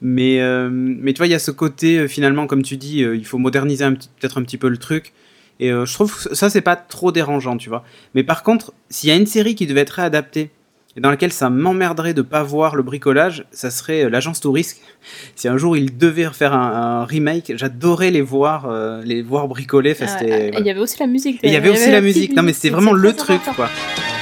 [0.00, 3.00] Mais, euh, mais tu vois, il y a ce côté, euh, finalement, comme tu dis,
[3.00, 5.12] il faut moderniser peut-être un petit peu le truc.
[5.60, 7.84] Et je trouve que ça, c'est pas trop dérangeant, tu vois.
[8.14, 10.50] Mais par contre, s'il y a une série qui devait être réadaptée
[10.96, 14.78] et dans laquelle ça m'emmerderait de pas voir le bricolage, ça serait euh, l'agence Tourisque.
[15.34, 19.46] Si un jour ils devaient refaire un, un remake, j'adorais les voir, euh, les voir
[19.48, 19.94] bricoler.
[20.00, 20.58] Ah, ah, voilà.
[20.60, 21.40] il y avait aussi la musique.
[21.42, 22.34] Il y avait aussi la musique.
[22.34, 23.54] Non, mais c'est vraiment le truc, important.
[23.54, 24.15] quoi.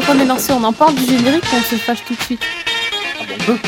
[0.00, 2.20] Tant qu'on est lancé, on en parle du générique ou on se fâche tout de
[2.20, 2.40] suite
[3.18, 3.58] Ah bon, on peut.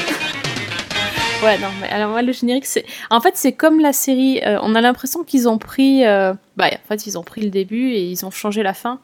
[1.45, 2.85] Ouais, non, mais alors moi, le générique, c'est.
[3.11, 4.41] En fait, c'est comme la série.
[4.45, 6.05] euh, on a l'impression qu'ils ont pris.
[6.05, 8.99] euh, Bah, en fait, ils ont pris le début et ils ont changé la fin.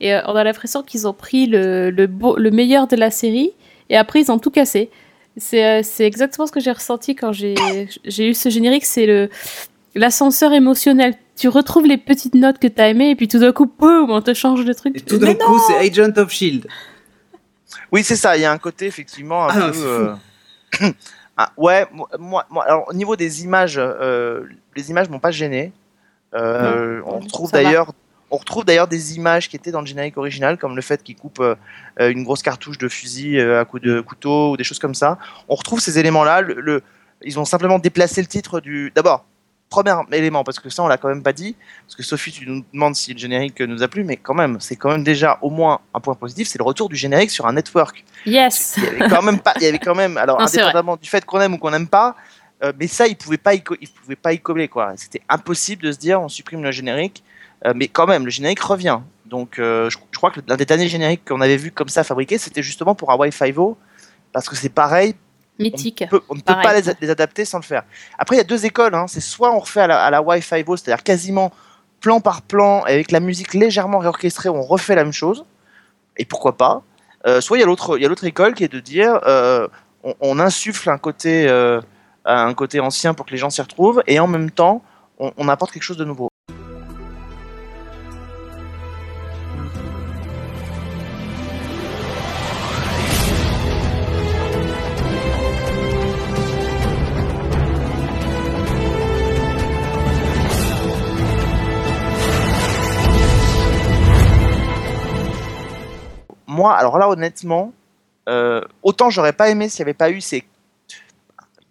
[0.00, 3.10] Et euh, on a l'impression qu'ils ont pris le, le, beau, le meilleur de la
[3.10, 3.52] série
[3.88, 4.90] et après, ils ont tout cassé.
[5.36, 7.54] C'est c'est exactement ce que j'ai ressenti quand j'ai
[8.04, 8.84] j'ai eu ce générique.
[8.84, 9.30] C'est le
[9.94, 11.14] l'ascenseur émotionnel.
[11.36, 14.20] Tu retrouves les petites notes que t'as aimées et puis tout d'un coup, boum, on
[14.20, 14.96] te change le truc.
[14.96, 16.66] Et tout Mais d'un coup, c'est Agent of Shield.
[17.92, 18.36] Oui, c'est ça.
[18.36, 19.78] Il y a un côté effectivement un Ah, peu.
[20.82, 20.90] euh,
[21.36, 21.86] ah, ouais,
[22.18, 24.42] moi, alors, au niveau des images, euh,
[24.76, 25.72] les images m'ont pas gêné.
[26.34, 27.92] Euh, on retrouve d'ailleurs.
[28.32, 31.16] On retrouve d'ailleurs des images qui étaient dans le générique original, comme le fait qu'il
[31.16, 31.56] coupe euh,
[31.98, 35.18] une grosse cartouche de fusil euh, à coup de couteau ou des choses comme ça.
[35.48, 36.42] On retrouve ces éléments-là.
[36.42, 36.82] Le, le-
[37.22, 38.92] ils ont simplement déplacé le titre du.
[38.94, 39.24] D'abord,
[39.70, 41.54] premier élément, parce que ça on l'a quand même pas dit,
[41.86, 44.58] parce que Sophie, tu nous demandes si le générique nous a plu, mais quand même,
[44.60, 47.46] c'est quand même déjà au moins un point positif, c'est le retour du générique sur
[47.46, 48.04] un network.
[48.26, 50.96] Yes Il y avait quand même pas, il y avait quand même, alors Non, indépendamment
[50.96, 52.16] du fait qu'on aime ou qu'on n'aime pas,
[52.64, 54.92] euh, mais ça, il pouvait pas, y co- il pouvait pas y coller quoi.
[54.96, 57.22] C'était impossible de se dire, on supprime le générique,
[57.64, 58.98] euh, mais quand même, le générique revient.
[59.24, 62.02] Donc, euh, je, je crois que l'un des derniers génériques qu'on avait vu comme ça
[62.02, 63.78] fabriqué, c'était justement pour Hawaii Five-O,
[64.32, 65.14] parce que c'est pareil,
[65.60, 66.04] Mythique.
[66.06, 67.82] on, peut- on ne peut pas les, les adapter sans le faire.
[68.18, 68.94] Après, il y a deux écoles.
[68.94, 69.06] hein.
[69.06, 71.52] C'est soit on refait à la, à la Wi-Fi Vo, c'est-à-dire quasiment
[72.00, 75.44] plan par plan, avec la musique légèrement réorchestrée, on refait la même chose.
[76.16, 76.82] Et pourquoi pas
[77.26, 79.20] Euh, Soit il y a l'autre, il y a l'autre école qui est de dire,
[79.26, 79.68] euh,
[80.02, 81.80] on, on insuffle un côté, euh,
[82.24, 84.82] un côté ancien pour que les gens s'y retrouvent, et en même temps,
[85.18, 86.29] on, on apporte quelque chose de nouveau.
[106.60, 107.72] Moi, alors là, honnêtement,
[108.28, 110.44] euh, autant j'aurais pas aimé s'il n'y avait pas eu ces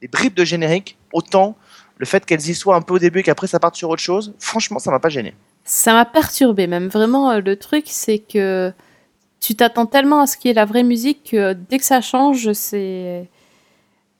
[0.02, 1.56] des bribes de générique, autant
[1.97, 4.02] le fait qu'elles y soient un peu au début et qu'après ça parte sur autre
[4.02, 5.36] chose, franchement, ça m'a pas gêné.
[5.63, 6.88] Ça m'a perturbé même.
[6.88, 8.71] Vraiment, euh, le truc, c'est que
[9.39, 12.02] tu t'attends tellement à ce qu'il y ait la vraie musique que dès que ça
[12.02, 13.30] change, c'est.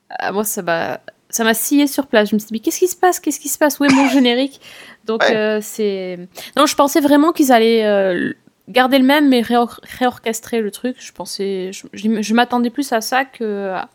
[0.10, 1.00] Ah, moi, ça m'a.
[1.32, 2.30] Ça m'a scié sur place.
[2.30, 3.20] Je me suis dit, mais qu'est-ce qui se passe?
[3.20, 3.80] Qu'est-ce qui se passe?
[3.80, 4.60] Où est mon générique?
[5.06, 5.36] Donc, Ouais.
[5.36, 6.20] euh, c'est.
[6.58, 8.34] Non, je pensais vraiment qu'ils allaient euh,
[8.70, 10.96] garder le même, mais réor- réorchestrer le truc.
[11.00, 11.72] Je pensais.
[11.74, 13.90] Je, je- m'attendais plus à ça que à-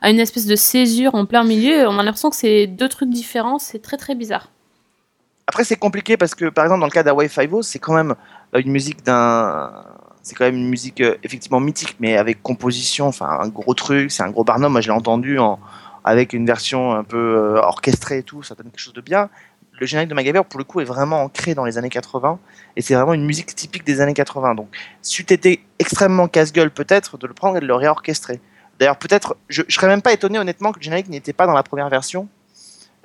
[0.00, 1.88] à une espèce de césure en plein milieu.
[1.88, 3.58] On a l'impression que c'est deux trucs différents.
[3.58, 4.48] C'est très, très bizarre.
[5.46, 8.14] Après, c'est compliqué parce que, par exemple, dans le cas d'Hawaii Five-O, c'est quand même
[8.54, 9.72] euh, une musique d'un.
[10.22, 14.10] C'est quand même une musique euh, effectivement mythique, mais avec composition, enfin un gros truc,
[14.10, 14.72] c'est un gros barnum.
[14.72, 15.58] Moi, je l'ai entendu en...
[16.02, 17.16] avec une version un peu
[17.56, 19.28] euh, orchestrée et tout, ça donne quelque chose de bien.
[19.80, 22.38] Le générique de MacGyver, pour le coup, est vraiment ancré dans les années 80
[22.76, 24.54] et c'est vraiment une musique typique des années 80.
[24.54, 24.68] Donc,
[25.02, 28.40] c'eût été extrêmement casse-gueule peut-être de le prendre et de le réorchestrer.
[28.78, 31.54] D'ailleurs, peut-être, je, je serais même pas étonné honnêtement que le générique n'était pas dans
[31.54, 32.28] la première version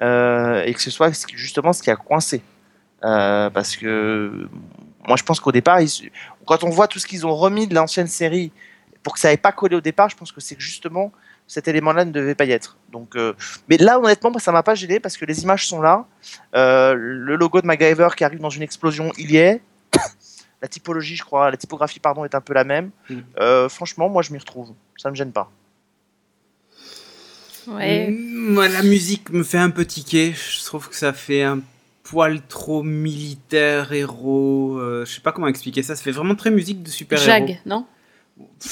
[0.02, 2.42] euh, et que ce soit justement ce qui a coincé.
[3.04, 4.48] Euh, parce que
[5.08, 5.80] moi, je pense qu'au départ,
[6.46, 8.52] quand on voit tout ce qu'ils ont remis de l'ancienne série
[9.04, 11.12] pour que ça n'ait pas collé au départ, je pense que c'est justement
[11.50, 12.78] cet élément-là ne devait pas y être.
[12.92, 13.34] Donc, euh,
[13.68, 16.06] mais là, honnêtement, ça m'a pas gêné parce que les images sont là.
[16.56, 19.60] Euh, le logo de MacGyver qui arrive dans une explosion, il y est.
[20.62, 22.92] La typologie, je crois, la typographie, pardon, est un peu la même.
[23.10, 23.24] Mhm.
[23.40, 24.74] Euh, franchement, moi, je m'y retrouve.
[24.98, 25.50] Ça me gêne pas.
[27.68, 28.08] Ouais.
[28.10, 30.34] Mm, Moi, la musique me fait un peu tiquer.
[30.34, 31.62] Je trouve que ça fait un
[32.04, 34.78] poil trop militaire, héros.
[34.80, 35.96] euh, je sais pas comment expliquer ça.
[35.96, 37.48] Ça fait vraiment très musique de super-héros.
[37.48, 37.86] Jag, non?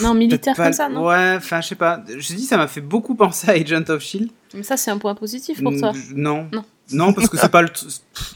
[0.01, 2.03] Non, militaire pas- comme ça, non Ouais, enfin, je sais pas.
[2.07, 4.29] Je dis, ça m'a fait beaucoup penser à Agent of Shield.
[4.53, 5.91] Mais ça, c'est un point positif pour toi.
[6.15, 6.47] Non.
[6.53, 6.63] Non.
[6.93, 7.69] Non, parce que c'est pas le.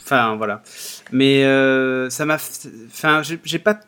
[0.03, 0.61] Enfin, voilà.
[1.11, 2.37] Mais euh, ça m'a.
[2.87, 3.79] Enfin, j'ai pas.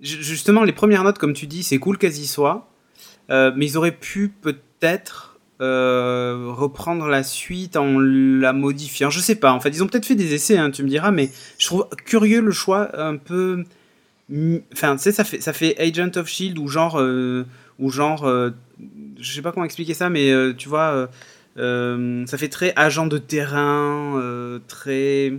[0.00, 2.68] Ju- Justement, les premières notes, comme tu dis, c'est cool qu'elles y soient.
[3.30, 9.10] Euh, mais ils auraient pu peut-être euh, reprendre la suite en la modifiant.
[9.10, 9.52] Je sais pas.
[9.52, 11.88] En fait, ils ont peut-être fait des essais, hein, tu me diras, mais je trouve
[12.04, 13.64] curieux le choix un peu.
[14.72, 16.98] Enfin, tu sais, ça fait, ça fait Agent of Shield ou genre.
[17.00, 17.44] euh,
[17.78, 18.24] ou genre.
[18.24, 18.50] euh,
[19.20, 20.90] je sais pas comment expliquer ça, mais euh, tu vois.
[20.92, 21.06] euh,
[21.58, 25.32] euh, ça fait très agent de terrain, euh, très.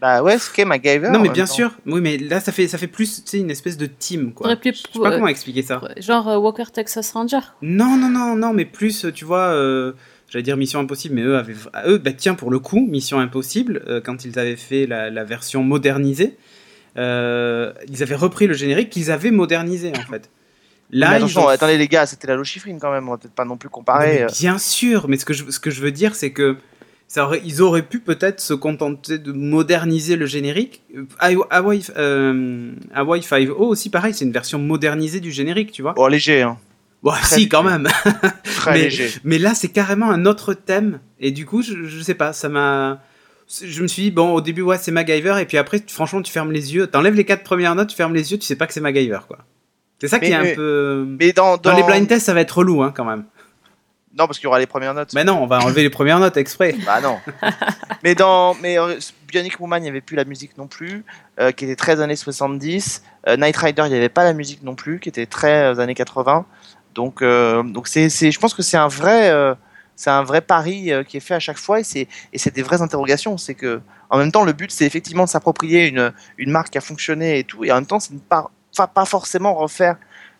[0.00, 1.10] Bah ouais, ce qu'est MacGyver.
[1.10, 1.52] non, mais bien temps.
[1.54, 1.72] sûr.
[1.86, 4.50] Oui, mais là, ça fait, ça fait plus, tu sais, une espèce de team, quoi.
[4.62, 5.80] Je sais pas euh, comment expliquer ça.
[5.98, 7.38] Genre euh, Walker Texas Ranger.
[7.62, 9.92] Non, non, non, non, mais plus, tu vois, euh,
[10.28, 11.54] j'allais dire Mission Impossible, mais eux avaient.
[11.86, 15.24] Eux, bah tiens, pour le coup, Mission Impossible, euh, quand ils avaient fait la, la
[15.24, 16.36] version modernisée,
[16.96, 20.30] euh, ils avaient repris le générique qu'ils avaient modernisé, en fait.
[20.90, 23.18] Là, Mais ils attention, ont attendez les gars, c'était la lochiffrine quand même, on va
[23.18, 24.06] peut-être pas non plus comparer.
[24.18, 24.26] mais euh.
[24.38, 26.56] bien sûr, mais ce que je, ce que je veux dire, c'est que
[27.08, 30.82] Ça aurait- ils auraient pu peut-être se contenter de moderniser le générique.
[30.96, 35.94] Euh, Hawaii, euh, Hawaii 5.0 aussi, pareil, c'est une version modernisée du générique, tu vois.
[35.96, 36.58] Oh, léger, hein.
[37.04, 37.86] Bon, si, quand même.
[38.42, 39.10] Très Mais- léger.
[39.22, 40.98] Mais là, c'est carrément un autre thème.
[41.20, 43.00] Et du coup, je, je sais pas, ça m'a.
[43.62, 45.36] Je me suis dit, bon, au début, ouais, c'est MacGyver.
[45.40, 46.86] Et puis après, franchement, tu fermes les yeux.
[46.88, 49.20] T'enlèves les quatre premières notes, tu fermes les yeux, tu sais pas que c'est MacGyver,
[49.28, 49.38] quoi.
[50.00, 51.06] C'est ça qui Mais- est un peu.
[51.20, 53.24] Mais dans, Dans dans- les blind tests, ça va être relou, hein, quand même.
[54.18, 55.12] Non, parce qu'il y aura les premières notes.
[55.14, 56.74] Mais non, on va enlever les premières notes exprès.
[56.86, 57.18] Bah non.
[58.02, 58.94] mais dans mais euh,
[59.28, 61.04] Bionic Woman, il n'y avait plus la musique non plus,
[61.38, 63.02] euh, qui était très années 70.
[63.28, 65.78] Euh, Knight Rider, il n'y avait pas la musique non plus, qui était très euh,
[65.80, 66.46] années 80.
[66.94, 69.30] Donc euh, donc c'est c'est je pense que c'est un vrai
[69.96, 72.82] c'est un vrai pari euh, qui est fait à chaque fois et c'est des vraies
[72.82, 73.36] interrogations.
[73.38, 73.80] C'est que
[74.10, 77.44] en même temps le but c'est effectivement de s'approprier une marque qui a fonctionné et
[77.44, 78.50] tout et en même temps c'est pas
[78.86, 79.96] pas forcément refaire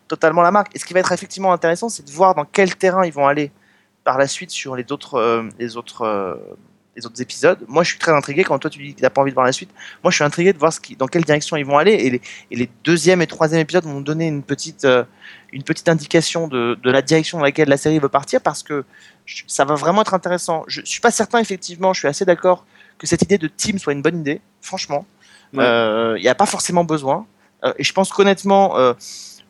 [0.07, 0.75] totalement la marque.
[0.75, 3.27] Et ce qui va être effectivement intéressant, c'est de voir dans quel terrain ils vont
[3.27, 3.51] aller
[4.03, 5.43] par la suite sur les autres, euh,
[6.01, 6.35] euh,
[6.97, 7.59] les autres épisodes.
[7.67, 9.45] Moi, je suis très intrigué quand toi tu dis que t'as pas envie de voir
[9.45, 9.69] la suite.
[10.03, 11.93] Moi, je suis intrigué de voir ce qui, dans quelle direction ils vont aller.
[11.93, 15.03] Et les, et les deuxième et troisième épisodes vont donner une petite, euh,
[15.53, 18.83] une petite indication de, de la direction dans laquelle la série veut partir parce que
[19.25, 20.63] je- ça va vraiment être intéressant.
[20.67, 22.65] Je suis pas certain, effectivement, je suis assez d'accord
[22.97, 24.41] que cette idée de team soit une bonne idée.
[24.61, 25.05] Franchement,
[25.53, 26.19] il Ouais.
[26.19, 27.25] n'y a pas forcément besoin.
[27.63, 28.93] Euh, et je pense qu'honnêtement, euh,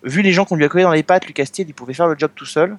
[0.03, 2.07] vu les gens qu'on lui a collé dans les pattes, Lucas Steele, il pouvait faire
[2.07, 2.77] le job tout seul.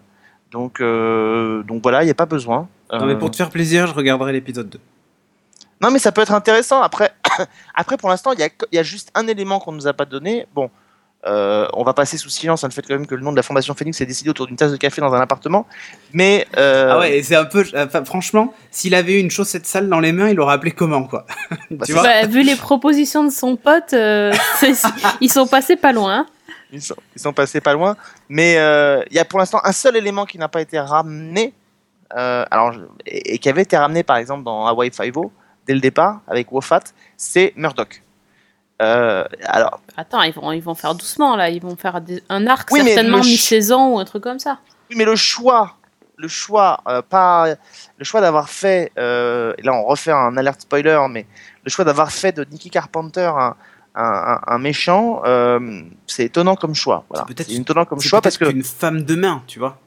[0.51, 2.69] Donc, euh, donc voilà, il n'y a pas besoin.
[2.93, 4.79] Non, mais pour te faire plaisir, je regarderai l'épisode 2.
[5.83, 6.81] non, mais ça peut être intéressant.
[6.81, 7.13] Après,
[7.75, 9.87] Après pour l'instant, il y a, il y a juste un élément qu'on ne nous
[9.87, 10.47] a pas donné.
[10.55, 10.71] Bon,
[11.27, 13.37] euh, on va passer sous silence hein, le fait quand même que le nom de
[13.37, 15.67] la Fondation Phoenix est décidé autour d'une tasse de café dans un appartement.
[16.13, 17.65] Mais euh, Ah ouais, et c'est un peu.
[17.75, 21.05] enfin, franchement, s'il avait eu une chaussette sale dans les mains, il aurait appelé comment,
[21.05, 21.27] quoi
[21.71, 24.33] Bah, Tu vois Bah, vu les propositions de son pote, euh,
[25.21, 26.27] ils sont passés pas loin.
[26.72, 27.96] Ils, sont, ils sont passés pas loin.
[28.28, 31.52] Mais euh, il y a pour l'instant un seul élément qui n'a pas été ramené.
[32.16, 32.74] euh, alors,
[33.07, 35.31] et, et qui avait été ramené par exemple dans Hawaii Five-O
[35.66, 36.81] dès le départ avec Wofat,
[37.16, 38.02] c'est Murdoch.
[38.81, 41.50] Euh, alors, Attends, ils vont, ils vont faire doucement là.
[41.50, 44.59] Ils vont faire des- un arc Oui, certainement mi-saison ou un truc comme ça.
[44.88, 45.74] Oui, mais le choix,
[46.16, 47.48] le choix, euh, pas
[47.98, 51.26] le choix d'avoir fait, euh, et là on refait un alerte spoiler, mais
[51.64, 53.57] le choix d'avoir fait de Nicky Carpenter un,
[54.01, 57.05] un, méchant, euh, c'est étonnant comme choix.
[57.09, 57.25] Voilà.
[57.29, 59.79] C'est peut-être- C'est étonnant comme C'est choix parce que, une femme de main, tu vois.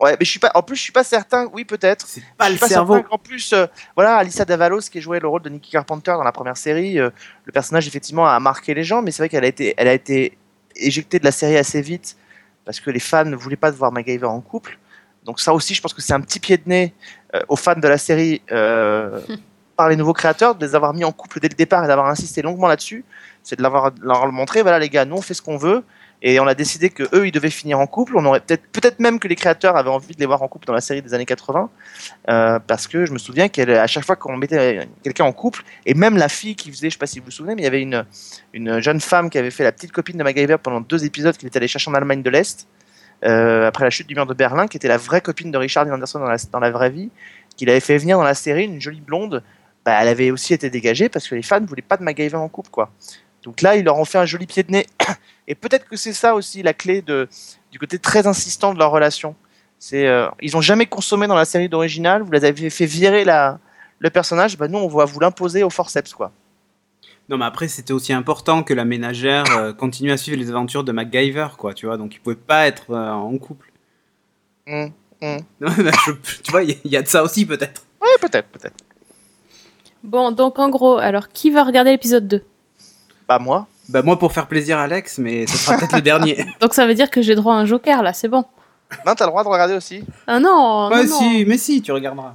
[0.00, 2.06] ouais, mais je suis pas, en plus je suis pas certain, oui peut-être.
[2.06, 2.94] C'est pas Je le pas cerveau.
[2.94, 3.66] certain qu'en plus, euh,
[3.96, 7.10] voilà, Alissa Davalos qui jouait le rôle de Nicky Carpenter dans la première série, euh,
[7.44, 9.94] le personnage effectivement a marqué les gens, mais c'est vrai qu'elle a été, elle a
[9.94, 10.36] été
[10.76, 12.16] éjectée de la série assez vite
[12.64, 14.78] parce que les fans ne voulaient pas de voir MacGyver en couple.
[15.24, 16.94] Donc ça aussi, je pense que c'est un petit pied de nez
[17.34, 19.20] euh, aux fans de la série euh,
[19.76, 22.06] par les nouveaux créateurs, de les avoir mis en couple dès le départ et d'avoir
[22.06, 23.04] insisté longuement là-dessus.
[23.42, 25.84] C'est de l'avoir, leur montrer, voilà les gars, nous on fait ce qu'on veut.
[26.26, 28.16] Et on a décidé que eux, ils devaient finir en couple.
[28.16, 30.66] On aurait peut-être, peut-être même que les créateurs avaient envie de les voir en couple
[30.66, 31.68] dans la série des années 80.
[32.30, 35.92] Euh, parce que je me souviens qu'à chaque fois qu'on mettait quelqu'un en couple, et
[35.92, 37.68] même la fille qui faisait, je sais pas si vous vous souvenez, mais il y
[37.68, 38.06] avait une,
[38.54, 41.46] une jeune femme qui avait fait la petite copine de MacGyver pendant deux épisodes qu'il
[41.46, 42.68] est allé chercher en Allemagne de l'Est,
[43.24, 45.86] euh, après la chute du mur de Berlin, qui était la vraie copine de Richard
[45.88, 47.10] Anderson dans la, dans la vraie vie,
[47.56, 49.42] qu'il avait fait venir dans la série, une jolie blonde.
[49.84, 52.36] Bah, elle avait aussi été dégagée parce que les fans ne voulaient pas de MacGyver
[52.36, 52.90] en couple, quoi.
[53.42, 54.86] Donc là, ils leur ont fait un joli pied de nez.
[55.48, 57.28] Et peut-être que c'est ça aussi la clé de,
[57.70, 59.34] du côté très insistant de leur relation.
[59.78, 62.22] C'est, euh, ils ont jamais consommé dans la série d'original.
[62.22, 63.58] Vous les avez fait virer la,
[63.98, 64.56] le personnage.
[64.56, 66.32] Bah nous, on va vous l'imposer au forceps, quoi.
[67.28, 70.84] Non, mais après, c'était aussi important que la ménagère euh, continue à suivre les aventures
[70.84, 71.98] de MacGyver, quoi, tu vois.
[71.98, 73.70] Donc, il pouvait pas être euh, en couple.
[74.66, 74.90] Hum,
[75.22, 75.38] hum.
[75.60, 75.68] Non,
[76.06, 77.82] je- tu vois, il y, il y a de ça aussi, peut-être.
[78.00, 78.74] Ouais, peut-être, peut-être.
[80.04, 82.44] Bon, donc en gros, alors qui va regarder l'épisode 2
[83.26, 83.66] Bah moi.
[83.88, 86.46] Bah, moi, pour faire plaisir à Alex, mais ce sera peut-être le dernier.
[86.60, 88.44] Donc ça veut dire que j'ai droit à un joker là, c'est bon.
[89.06, 90.04] Non, t'as le droit de regarder aussi.
[90.26, 91.06] Ah non, non.
[91.06, 92.34] si, mais si, tu regarderas.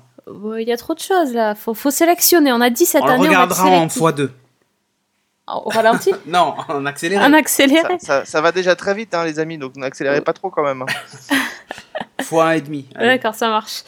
[0.59, 2.51] Il y a trop de choses là, faut, faut sélectionner.
[2.51, 4.25] On a dit cette on le année regardera on va en être sélectif.
[4.25, 4.29] x2.
[5.47, 7.23] Au ralenti Non, en accéléré.
[7.23, 9.57] Un Ça, accéléré ça, ça va déjà très vite, hein, les amis.
[9.57, 10.83] Donc n'accélérez pas trop quand même.
[10.83, 11.35] hein.
[12.21, 12.87] Fois un et demi.
[12.95, 13.07] Allez.
[13.07, 13.83] D'accord, ça marche.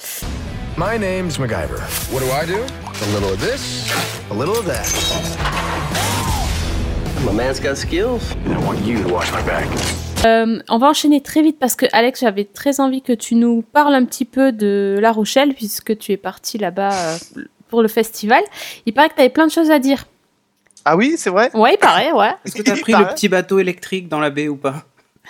[0.78, 1.80] My name's MacGyver.
[2.11, 2.63] What do I do?
[2.63, 3.91] A little of this,
[4.30, 4.88] a little of that.
[7.26, 8.32] My man's got skills.
[8.45, 9.67] And I want you to watch my back.
[10.26, 13.63] Euh, on va enchaîner très vite parce que Alex, j'avais très envie que tu nous
[13.74, 17.17] parles un petit peu de La Rochelle puisque tu es parti là-bas euh,
[17.69, 18.41] pour le festival.
[18.86, 20.05] Il paraît que tu avais plein de choses à dire.
[20.86, 21.51] Ah oui, c'est vrai?
[21.53, 22.32] Ouais, il paraît, ouais.
[22.45, 24.86] Est-ce que t'as Il pris le petit bateau électrique dans la baie ou pas?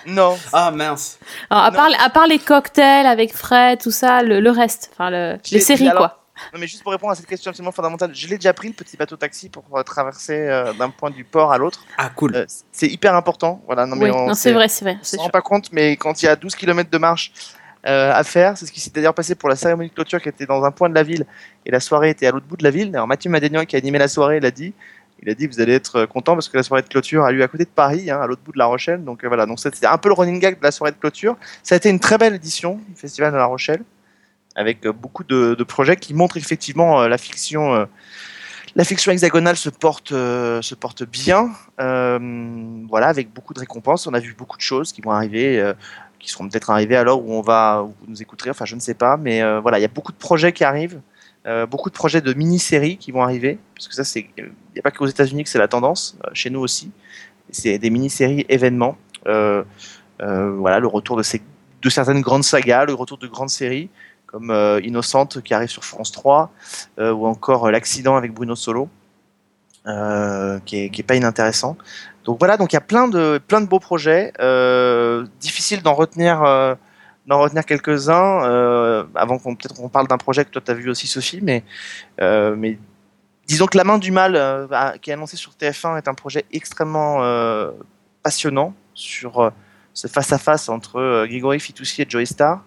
[0.06, 0.36] Non.
[0.52, 1.18] Ah, mince.
[1.50, 1.76] Alors, à, Non.
[1.76, 5.60] part, à part les cocktails avec Fred, tout ça, le, le reste, enfin le- les
[5.60, 6.18] séries alors- quoi.
[6.52, 8.74] Non, mais juste pour répondre à cette question absolument fondamentale, je l'ai déjà pris le
[8.74, 11.84] petit bateau taxi pour euh, traverser euh, d'un point du port à l'autre.
[11.98, 12.34] Ah, cool.
[12.34, 13.62] Euh, c'est hyper important.
[13.66, 14.96] Voilà, non, mais oui, on c'est vrai, c'est vrai.
[14.98, 17.32] On c'est se rend pas compte, mais quand il y a 12 km de marche
[17.86, 18.56] euh, à faire.
[18.56, 20.70] C'est ce qui s'est d'ailleurs passé pour la cérémonie de clôture qui était dans un
[20.70, 21.26] point de la ville
[21.66, 22.90] et la soirée était à l'autre bout de la ville.
[22.94, 24.72] Alors Mathieu Madénian qui a animé la soirée l'a dit.
[25.22, 27.42] Il a dit vous allez être content parce que la soirée de clôture a lieu
[27.42, 29.04] à côté de Paris, hein, à l'autre bout de La Rochelle.
[29.04, 31.36] Donc euh, voilà, donc c'était un peu le running gag de la soirée de clôture.
[31.62, 33.82] Ça a été une très belle édition du festival de La Rochelle
[34.54, 37.74] avec euh, beaucoup de, projets qui montrent effectivement euh, la fiction.
[37.74, 37.86] euh,
[38.74, 41.50] la fiction hexagonale se porte, euh, se porte bien,
[41.80, 42.18] euh,
[42.88, 44.06] voilà, avec beaucoup de récompenses.
[44.06, 45.74] On a vu beaucoup de choses qui vont arriver, euh,
[46.18, 48.48] qui seront peut-être arrivées à l'heure où on va, vous nous écouterez.
[48.48, 50.64] Enfin, je ne sais pas, mais euh, voilà, il y a beaucoup de projets qui
[50.64, 51.00] arrivent,
[51.44, 54.78] euh, beaucoup de projets de mini-séries qui vont arriver, parce que ça, c'est, il n'y
[54.78, 56.92] a pas qu'aux États-Unis que c'est la tendance, euh, chez nous aussi.
[57.50, 58.96] C'est des mini-séries événements.
[59.26, 59.64] Euh,
[60.18, 61.42] voilà, le retour de, ces,
[61.82, 63.90] de certaines grandes sagas, le retour de grandes séries
[64.26, 64.50] comme
[64.82, 66.50] Innocente qui arrive sur France 3,
[66.98, 68.88] euh, ou encore L'accident avec Bruno Solo,
[69.84, 71.76] qui, est, qui est pas inintéressant.
[72.24, 74.32] Donc voilà, donc il y a plein de, plein de beaux projets.
[75.40, 76.76] Difficile d'en retenir,
[77.26, 80.74] d'en retenir quelques-uns, euh, avant qu'on peut-être qu'on parle d'un projet que toi tu as
[80.74, 81.62] vu aussi, Sophie, mais,
[82.20, 82.78] euh, mais
[83.46, 86.14] disons que La main du mal, euh, à- qui est annoncé sur TF1, est un
[86.14, 87.20] projet extrêmement
[88.22, 89.52] passionnant sur
[89.94, 92.64] ce face-à-face entre euh, Grégory Fitoussi et Joey Star,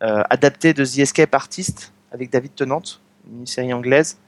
[0.00, 2.82] adapté de The Escape Artist avec David Tennant,
[3.30, 4.18] une série anglaise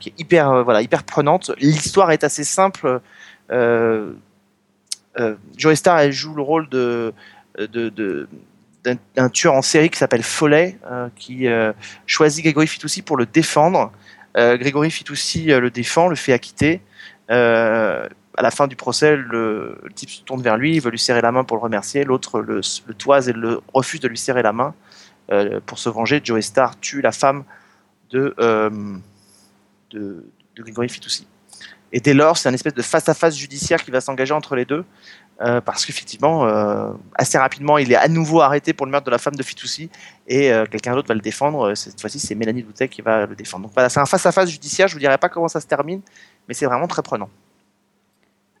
[0.00, 1.52] qui est hyper, voilà, hyper prenante.
[1.58, 3.00] L'histoire est assez simple.
[5.56, 7.12] Joey Star elle joue le rôle de-
[9.14, 11.72] d'un, tueur en série qui s'appelle Follet, euh, qui euh,
[12.06, 13.92] choisit Grégory Fitoussi pour le défendre.
[14.36, 16.80] Euh, Grégory Fitoussi le défend, le fait acquitter.
[17.28, 21.20] À la fin du procès, le, type se tourne vers lui, il veut lui serrer
[21.20, 22.04] la main pour le remercier.
[22.04, 22.60] L'autre le,
[22.96, 24.74] toise et le, refuse de lui serrer la main.
[25.66, 27.44] Pour se venger, Joey Star tue la femme
[28.10, 28.70] de, euh,
[30.88, 31.26] Fitoussi.
[31.92, 34.84] Et dès lors, c'est un espèce de face-à-face judiciaire qui va s'engager entre les deux,
[35.40, 39.10] euh, parce qu'effectivement, euh, assez rapidement, il est à nouveau arrêté pour le meurtre de
[39.10, 39.88] la femme de Fitoussi,
[40.26, 41.74] et euh, quelqu'un d'autre va le défendre.
[41.74, 43.64] Cette fois-ci, c'est Mélanie Doutet qui va le défendre.
[43.64, 44.88] Donc voilà, c'est un face-à-face judiciaire.
[44.88, 46.00] Je vous dirai pas comment ça se termine,
[46.48, 47.28] mais c'est vraiment très prenant.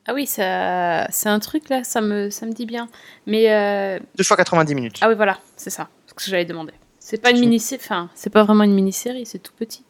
[0.06, 2.88] Ah oui, c'est un truc là, ça me, ça me dit bien.
[3.26, 4.98] Mais Deux fois 90 minutes.
[5.00, 6.72] ah oui, voilà, c'est ça, ce que j'allais demander.
[7.00, 9.84] C'est pas une mini, enfin, c'est pas vraiment une mini-série, c'est tout petit.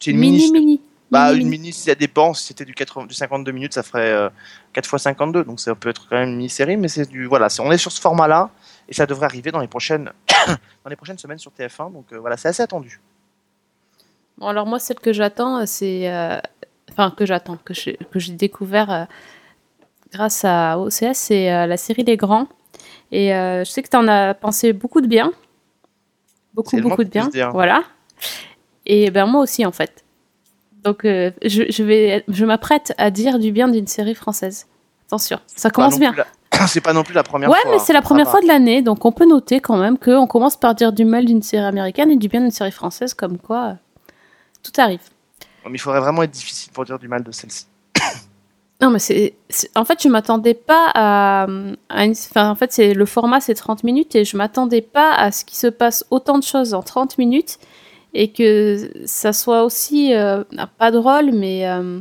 [0.00, 0.52] C'est une mini, mini.
[0.52, 0.80] mini.
[1.14, 1.72] Bah, une mini.
[1.72, 2.34] si ça dépend.
[2.34, 4.28] Si c'était du, 80 du 52 minutes, ça ferait euh,
[4.72, 5.44] 4 fois 52.
[5.44, 7.92] Donc ça peut être quand même une mini-série, mais c'est du voilà, on est sur
[7.92, 8.50] ce format-là
[8.88, 10.10] et ça devrait arriver dans les prochaines
[10.84, 11.92] dans les prochaines semaines sur TF1.
[11.92, 13.00] Donc euh, voilà, c'est assez attendu.
[14.38, 16.40] Bon, alors moi, celle que j'attends, c'est, euh,
[16.90, 19.04] enfin que j'attends, que j'ai, que découvert euh,
[20.12, 22.48] grâce à OCS, c'est euh, la série Les Grands.
[23.12, 25.32] Et euh, je sais que tu en as pensé beaucoup de bien,
[26.52, 27.84] beaucoup beaucoup de bien, voilà.
[28.86, 30.03] Et ben moi aussi en fait.
[30.84, 34.66] Donc euh, je, je vais, je m'apprête à dire du bien d'une série française.
[35.08, 36.12] Attention, ça commence bien.
[36.16, 36.26] la-
[36.68, 37.70] C'est pas non plus la première Ouais, fois.
[37.72, 38.02] mais c'est la hein.
[38.02, 41.04] première fois de l'année, donc on peut noter quand même qu'on commence par dire du
[41.04, 43.74] mal d'une série américaine et du bien d'une série française, comme quoi euh,
[44.62, 45.00] tout arrive.
[45.64, 47.66] Mais il faudrait vraiment être difficile pour dire du mal de celle-ci.
[48.82, 49.34] Non, mais c'est.
[49.48, 51.46] c'est- En fait, je m'attendais pas à.
[51.88, 52.10] à une...
[52.12, 55.44] enfin, en fait, c'est le format, c'est 30 minutes et je m'attendais pas à ce
[55.44, 57.58] qu'il se passe autant de choses en 30 minutes
[58.14, 60.14] et que ça soit aussi.
[60.14, 60.42] euh,
[60.78, 61.68] pas drôle, mais.
[61.68, 62.00] euh,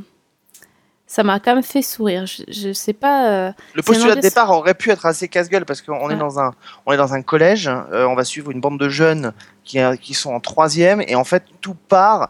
[1.05, 2.25] ça m'a quand même fait sourire.
[2.25, 3.29] Je, je sais pas.
[3.29, 6.19] euh, Le postulat de départ aurait pu être assez casse-gueule parce qu'on est Ouais.
[6.19, 6.53] dans un,
[6.87, 9.31] on est dans un collège, on va suivre une bande de jeunes
[9.63, 12.29] qui, qui sont en troisième et en fait tout part.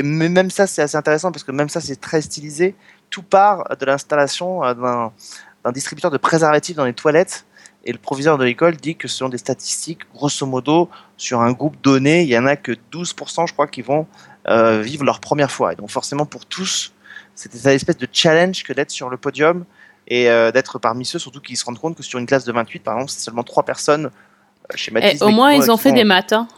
[0.00, 2.76] mais même ça c'est assez intéressant parce que même ça c'est très stylisé.
[3.10, 7.44] Tout part de l'installation d'un distributeur de préservatifs dans les toilettes
[7.84, 11.76] et le proviseur de l'école dit que selon des statistiques, grosso modo, sur un groupe
[11.82, 14.06] donné, il y en a que 12% je crois qui vont
[14.48, 15.72] euh, vivre leur première fois.
[15.72, 16.92] Et donc forcément pour tous,
[17.34, 19.64] c'était cette espèce de challenge que d'être sur le podium
[20.08, 22.52] et euh, d'être parmi ceux, surtout qui se rendent compte que sur une classe de
[22.52, 25.22] 28, par exemple, c'est seulement trois personnes euh, chez eh, Mathis.
[25.22, 26.32] au mais moins, ils ont fait des maths.
[26.32, 26.48] hein.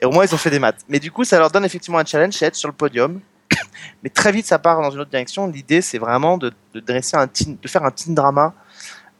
[0.00, 0.80] Et au moins, ils ont fait des maths.
[0.88, 3.20] Mais du coup, ça leur donne effectivement un challenge, c'est être sur le podium.
[4.02, 5.46] Mais très vite, ça part dans une autre direction.
[5.46, 8.71] L'idée, c'est vraiment de, de dresser un teen- de faire un teen drama euh,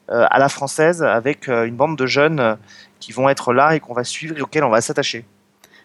[0.09, 2.55] à la française avec euh, une bande de jeunes euh,
[3.01, 5.25] qui vont être là et qu'on va suivre et auxquels on va s'attacher.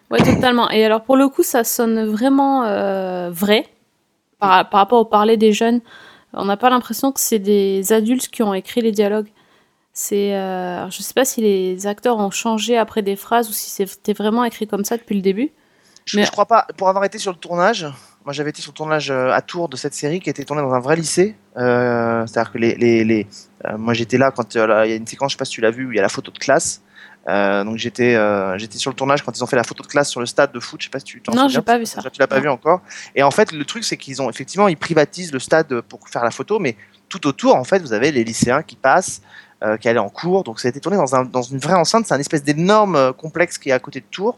[0.10, 0.70] Ouais, totalement.
[0.70, 3.66] Et alors, pour le coup, ça sonne vraiment euh, vrai
[4.40, 5.82] par, par rapport au parler des jeunes.
[6.34, 9.28] On n'a pas l'impression que c'est des adultes qui ont écrit les dialogues.
[9.94, 13.70] C'est, euh, je sais pas si les acteurs ont changé après des phrases ou si
[13.70, 15.52] c'était vraiment écrit comme ça depuis le début.
[16.06, 16.68] Je, Mais- je crois pas.
[16.78, 17.88] Pour avoir été sur le tournage,
[18.28, 20.62] moi j'avais été sur le tournage euh, à Tours de cette série qui était tournée
[20.62, 21.38] dans un vrai lycée.
[21.56, 23.26] Euh, C'est-à-dire que les, les, les-
[23.66, 25.54] euh, moi j'étais là quand euh, il y a une séquence, je sais pas si
[25.54, 26.82] tu l'as vu, où il y a la photo de classe.
[27.26, 28.18] Donc j'étais
[28.58, 30.52] j'étais sur le tournage quand ils ont fait la photo de classe sur le stade
[30.52, 30.82] de foot.
[30.82, 31.60] Je sais pas si tu t'en Non, souviens.
[31.60, 32.02] j'ai pas vu ça.
[32.02, 32.42] Tu l'as pas Non.
[32.42, 32.82] vu encore.
[33.16, 36.24] Et en fait, le truc c'est qu'ils ont effectivement ils privatisent le stade pour faire
[36.26, 36.76] la photo, mais
[37.08, 39.22] tout autour en fait vous avez les lycéens qui passent.
[39.64, 40.44] Euh, qui allait en cours.
[40.44, 42.06] Donc ça a été tourné dans, un, dans une vraie enceinte.
[42.08, 44.36] C'est un espèce d'énorme euh, complexe qui est à côté de Tours.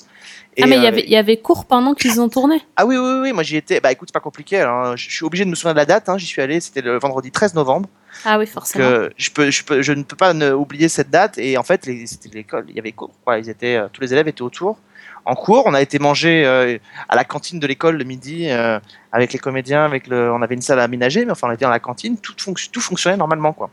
[0.62, 2.62] ah, mais il y euh, avait, il y avait cours pendant qu'ils ont tourné.
[2.76, 3.80] Ah oui, oui, oui, moi j'y étais.
[3.80, 4.62] Bah écoute, c'est pas compliqué.
[4.62, 4.96] hein.
[4.96, 6.10] Je suis obligé de me souvenir de la date.
[6.10, 6.18] hein.
[6.18, 7.90] J'y suis allé, c'était le vendredi 13 novembre.
[8.26, 8.86] Ah oui, Donc, forcément.
[8.86, 11.38] euh, je, peux, je, peux, je ne peux pas ne- oublier cette date.
[11.38, 13.12] Et en fait, c'était l'école, il y avait cours.
[13.24, 13.38] Quoi.
[13.40, 14.78] Ils étaient, euh, tous les élèves étaient autour.
[15.26, 16.78] En cours, on a été manger euh,
[17.10, 18.80] à la cantine de l'école le midi euh,
[19.12, 19.86] avec les comédiens.
[19.86, 22.18] Avec le, on avait une salle aménagée, mais enfin, on était dans la cantine.
[22.18, 23.54] Tout, fonc- tout fonctionnait normalement.
[23.54, 23.70] Quoi.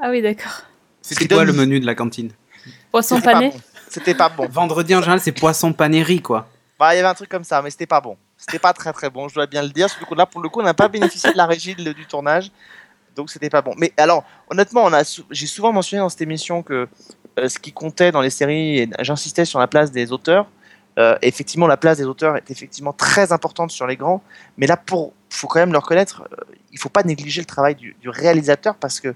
[0.00, 0.62] Ah oui, d'accord.
[1.02, 2.32] C'était quoi le menu de la cantine
[2.90, 3.50] Poisson pané.
[3.50, 3.60] bon.
[3.88, 4.46] C'était pas bon.
[4.48, 6.48] Vendredi en général, c'est poisson panéri quoi.
[6.78, 8.16] Bah, il y avait un truc comme ça, mais c'était pas bon.
[8.36, 9.88] C'était pas très très bon, je dois bien le dire.
[9.88, 12.04] Surtout que là, pour le coup, on n'a pas bénéficié de la régie de- du
[12.06, 12.50] tournage,
[13.14, 13.72] donc c'était pas bon.
[13.78, 16.88] Mais alors, honnêtement, on a, sou- j'ai souvent mentionné dans cette émission que
[17.38, 20.46] euh, ce qui comptait dans les séries, et j'insistais sur la place des auteurs.
[20.98, 24.22] Euh, effectivement, la place des auteurs est effectivement très importante sur les grands,
[24.58, 26.36] mais là, pour, faut quand même le reconnaître, euh,
[26.72, 29.14] il faut pas négliger le travail du, du réalisateur parce que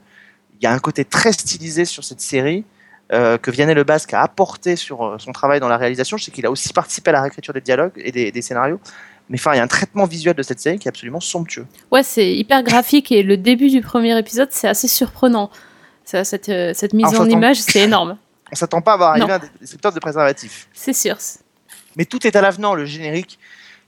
[0.65, 2.65] y a un côté très stylisé sur cette série
[3.13, 6.17] euh, que Vianney Le Basque a apporté sur euh, son travail dans la réalisation.
[6.17, 8.81] Je sais qu'il a aussi participé à la réécriture des dialogues et des, des scénarios.
[9.29, 11.67] Mais enfin, il y a un traitement visuel de cette série qui est absolument somptueux.
[11.91, 15.51] Ouais, c'est hyper graphique et le début du premier épisode, c'est assez surprenant.
[16.05, 18.17] Ça, cette, euh, cette mise Ah, en image, c'est énorme.
[18.53, 19.35] On s'attend pas à voir arriver Non.
[19.35, 20.69] un descripteur de préservatif.
[20.73, 21.17] C'est sûr.
[21.95, 22.75] Mais tout est à l'avenant.
[22.75, 23.39] Le générique,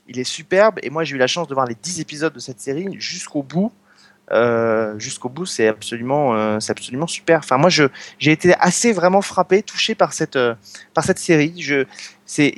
[0.09, 0.79] il est superbe.
[0.83, 3.43] Et moi, j'ai eu la chance de voir les 10 épisodes de cette série jusqu'au
[3.43, 3.73] bout.
[4.33, 7.41] Euh, jusqu'au bout, c'est absolument, euh, c'est absolument super.
[7.41, 7.85] Enfin, moi, je,
[8.18, 10.55] j'ai été assez vraiment frappé, touché par cette, euh,
[10.95, 11.55] par cette série.
[11.61, 11.85] Je,
[12.24, 12.55] c'est,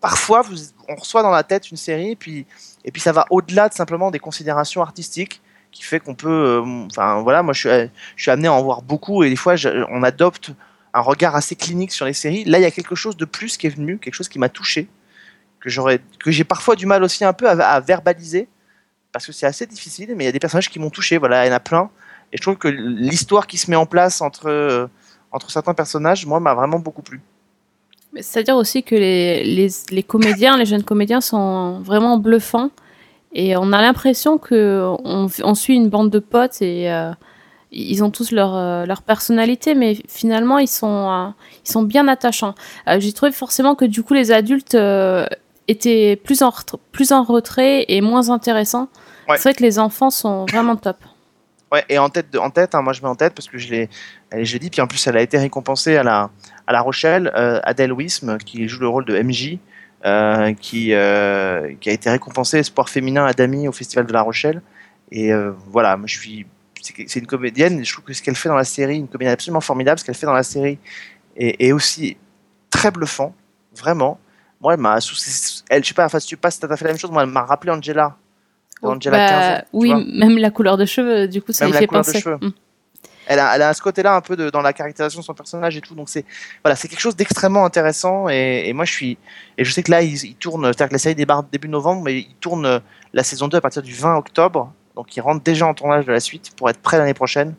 [0.00, 0.56] parfois, vous,
[0.88, 2.46] on reçoit dans la tête une série, et puis,
[2.84, 5.40] et puis ça va au-delà de simplement des considérations artistiques,
[5.72, 8.82] qui fait qu'on peut, enfin, voilà, moi, je suis, je suis amené à en voir
[8.82, 9.54] beaucoup, et des fois,
[9.90, 10.52] on adopte
[10.92, 12.44] un regard assez clinique sur les séries.
[12.44, 14.48] Là, il y a quelque chose de plus qui est venu, quelque chose qui m'a
[14.48, 14.88] touché,
[15.60, 18.48] que j'aurais, que j'ai parfois du mal aussi un peu à verbaliser,
[19.16, 21.16] parce que c'est assez difficile, mais il y a des personnages qui m'ont touché.
[21.16, 21.88] Voilà, il y en a plein,
[22.34, 24.88] et je trouve que l'histoire qui se met en place entre euh,
[25.32, 27.22] entre certains personnages, moi, m'a vraiment beaucoup plu.
[28.20, 32.68] C'est-à-dire aussi que les, les, comédiens, les jeunes comédiens sont vraiment bluffants.
[33.32, 37.10] Et on a l'impression que on, suit une bande de potes et euh,
[37.72, 41.32] ils ont tous leur, euh, leur personnalité, mais finalement ils sont,
[41.64, 42.54] ils sont bien attachants.
[42.98, 44.76] J'ai trouvé forcément que du coup les adultes
[45.68, 46.52] étaient plus en,
[46.92, 48.88] plus en retrait et moins intéressants.
[49.28, 49.36] Ouais.
[49.36, 50.96] C'est vrai que les enfants sont vraiment top.
[51.72, 53.58] Ouais, et en tête, de- en tête, hein, moi je mets en tête parce que
[53.58, 53.90] je l'ai,
[54.32, 56.30] l'ai dit, puis en plus elle a été récompensée à la,
[56.66, 59.58] à la Rochelle, euh, Adèle Wism, qui joue le rôle de MJ,
[60.04, 64.22] euh, qui, euh, qui a été récompensée sport féminin à Dami au Festival de la
[64.22, 64.62] Rochelle.
[65.10, 65.32] Et
[65.70, 66.46] voilà, moi je suis,
[66.80, 69.60] c'est une comédienne, je trouve que ce qu'elle fait dans la série, une comédienne absolument
[69.60, 70.78] formidable, ce qu'elle fait dans la série
[71.36, 72.16] est, est aussi
[72.70, 73.34] très bluffant,
[73.76, 74.18] vraiment.
[74.60, 74.98] Moi, elle m'a,
[75.68, 77.28] elle, je sais pas, enfin, si tu passes, t'as fait la même chose, moi, elle
[77.28, 78.16] m'a rappelé Angela.
[78.82, 80.04] Angela Bah, 15 ans, tu oui, vois.
[80.28, 82.22] même la couleur de cheveux, du coup, ça Même la fait penser.
[82.26, 82.50] Mm.
[83.26, 85.76] elle a, elle a ce côté-là un peu de, dans la caractérisation de son personnage
[85.76, 85.94] et tout.
[85.94, 86.24] Donc c'est
[86.62, 88.28] voilà, c'est quelque chose d'extrêmement intéressant.
[88.28, 89.18] Et, et moi je suis
[89.58, 92.02] et je sais que là ils, ils tournent, c'est-à-dire que la série débarre début novembre,
[92.04, 92.80] mais ils tournent
[93.12, 94.72] la saison 2 à partir du 20 octobre.
[94.94, 97.54] Donc ils rentrent déjà en tournage de la suite pour être prêts l'année prochaine.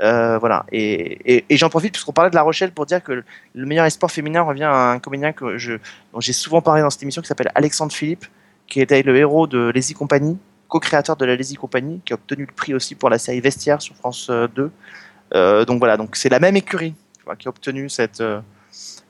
[0.00, 0.64] Euh, voilà.
[0.72, 3.66] Et, et, et j'en profite puisqu'on parlait de La Rochelle pour dire que le, le
[3.66, 5.74] meilleur espoir féminin revient à un comédien que je,
[6.14, 8.24] dont j'ai souvent parlé dans cette émission qui s'appelle Alexandre Philippe,
[8.66, 10.38] qui était le héros de Lazy Company,
[10.70, 13.82] co-créateur de la Lazy Company, qui a obtenu le prix aussi pour la série Vestiaire
[13.82, 14.70] sur France euh, 2.
[15.34, 16.94] Euh, donc voilà, donc c'est la même écurie
[17.24, 18.40] vois, qui a obtenu cette euh,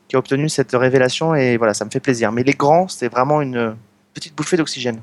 [0.08, 2.32] qui a obtenu cette révélation et voilà, ça me fait plaisir.
[2.32, 3.76] Mais les grands, c'est vraiment une
[4.12, 5.00] petite bouffée d'oxygène.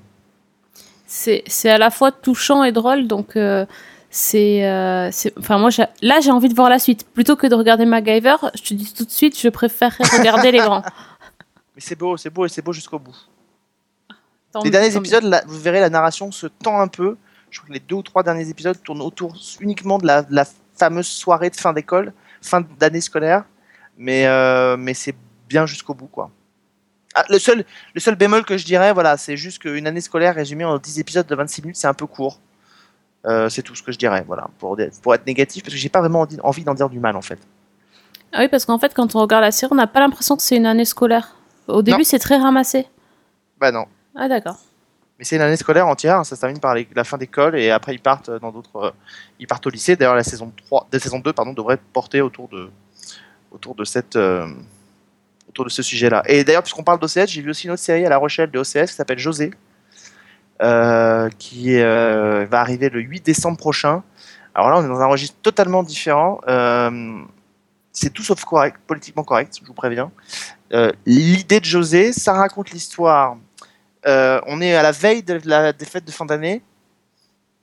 [1.06, 3.66] C'est à la fois touchant et drôle, donc euh,
[4.10, 4.68] c'est.
[4.68, 5.70] euh, Enfin, moi,
[6.02, 7.08] là, j'ai envie de voir la suite.
[7.14, 10.60] Plutôt que de regarder MacGyver, je te dis tout de suite, je préfère regarder les
[10.60, 10.82] grands.
[11.76, 13.16] Mais c'est beau, c'est beau et c'est beau jusqu'au bout.
[14.64, 17.18] Les derniers épisodes, là, vous verrez, la narration se tend un peu.
[17.50, 20.34] Je crois que les deux ou trois derniers épisodes tournent autour uniquement de la, de
[20.36, 20.46] la
[20.76, 23.46] fameuse soirée de fin d'école, fin d'année scolaire.
[23.98, 25.16] Mais, euh, mais c'est
[25.50, 26.30] bien jusqu'au bout, quoi.
[27.16, 30.36] Ah, le, seul, le seul bémol que je dirais, voilà, c'est juste qu'une année scolaire
[30.36, 32.40] résumée en 10 épisodes de 26 minutes, c'est un peu court.
[33.26, 35.90] Euh, c'est tout ce que je dirais, voilà, pour, pour être négatif, parce que j'ai
[35.90, 37.40] pas vraiment envie- envie d'en dire du mal, en fait.
[38.34, 40.44] Ah oui, parce qu'en fait, quand on regarde la série, on n'a pas l'impression que
[40.44, 41.36] c'est une année scolaire.
[41.68, 42.86] Au début, c'est très ramassé.
[43.60, 43.86] Bah non.
[44.18, 44.58] Ah, d'accord.
[45.18, 47.72] Mais c'est une année scolaire entière, hein, ça se termine par la fin d'école et
[47.72, 48.92] après ils partent dans d'autres euh,
[49.40, 49.96] ils partent au lycée.
[49.96, 52.70] D'ailleurs la saison 3 de saison 2 pardon devrait porter autour de
[53.52, 54.48] autour de cette euh,
[55.50, 56.22] autour de ce sujet-là.
[56.28, 58.60] Et d'ailleurs puisqu'on parle d'OCS, j'ai vu aussi une autre série à La Rochelle de
[58.60, 59.52] OCS qui s'appelle José
[60.62, 64.04] euh, qui euh, va arriver le 8 décembre prochain.
[64.56, 66.42] Alors là, on est dans un registre totalement différent.
[66.48, 67.22] Euh,
[67.92, 70.12] c'est tout sauf correct, politiquement correct, je vous préviens.
[70.74, 73.38] Euh, L'idée de José, ça raconte l'histoire
[74.06, 76.62] euh, on est à la veille de la fêtes de fin d'année.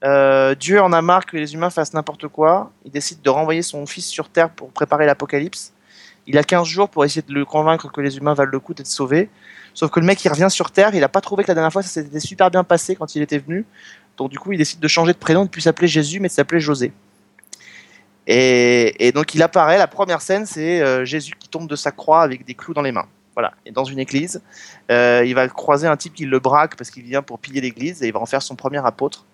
[0.04, 2.70] Euh, Dieu en a marre que les humains fassent n'importe quoi.
[2.84, 5.72] Il décide de renvoyer son fils sur Terre pour préparer l'apocalypse.
[6.26, 8.74] Il a 15 jours pour essayer de le convaincre que les humains valent le coup
[8.74, 9.30] d'être sauvés.
[9.72, 11.72] Sauf que le mec, il revient sur Terre, il a pas trouvé que la dernière
[11.72, 13.64] fois ça s'était super bien passé quand il était venu.
[14.16, 16.32] Donc du coup, il décide de changer de prénom, de plus s'appeler Jésus, mais de
[16.32, 16.92] s'appeler José.
[18.26, 21.90] Et, et, donc il apparaît, la première scène, c'est euh, Jésus qui tombe de sa
[21.90, 23.06] croix avec des clous dans les mains.
[23.34, 24.40] Voilà, et dans une église,
[24.90, 28.02] euh, il va croiser un type qui le braque parce qu'il vient pour piller l'église
[28.02, 29.24] et il va en faire son premier apôtre.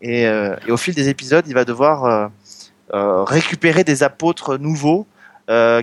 [0.00, 2.30] Et, euh, au fil des épisodes, il va devoir
[2.92, 5.06] euh, récupérer des apôtres nouveaux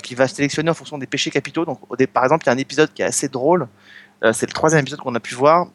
[0.01, 1.65] qu'il va sélectionner en fonction des péchés capitaux.
[1.65, 1.79] Donc,
[2.11, 3.67] par exemple, il y a un épisode qui est assez drôle.
[4.33, 5.67] c'est le troisième épisode qu'on a pu voir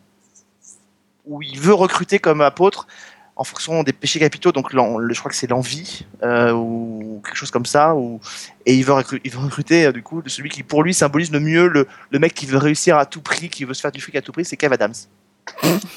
[1.24, 2.88] où il veut recruter comme apôtre
[3.36, 4.50] en fonction des péchés capitaux.
[4.50, 7.94] Donc, le- je crois que c'est l'envie euh, ou quelque chose comme ça.
[7.94, 8.18] Ou,
[8.64, 11.30] et il veut, recru- il veut recruter euh, du coup celui qui pour lui symbolise
[11.30, 13.92] le mieux le, le mec qui veut réussir à tout prix, qui veut se faire
[13.92, 14.94] du fric à tout prix, c'est Kev Adams.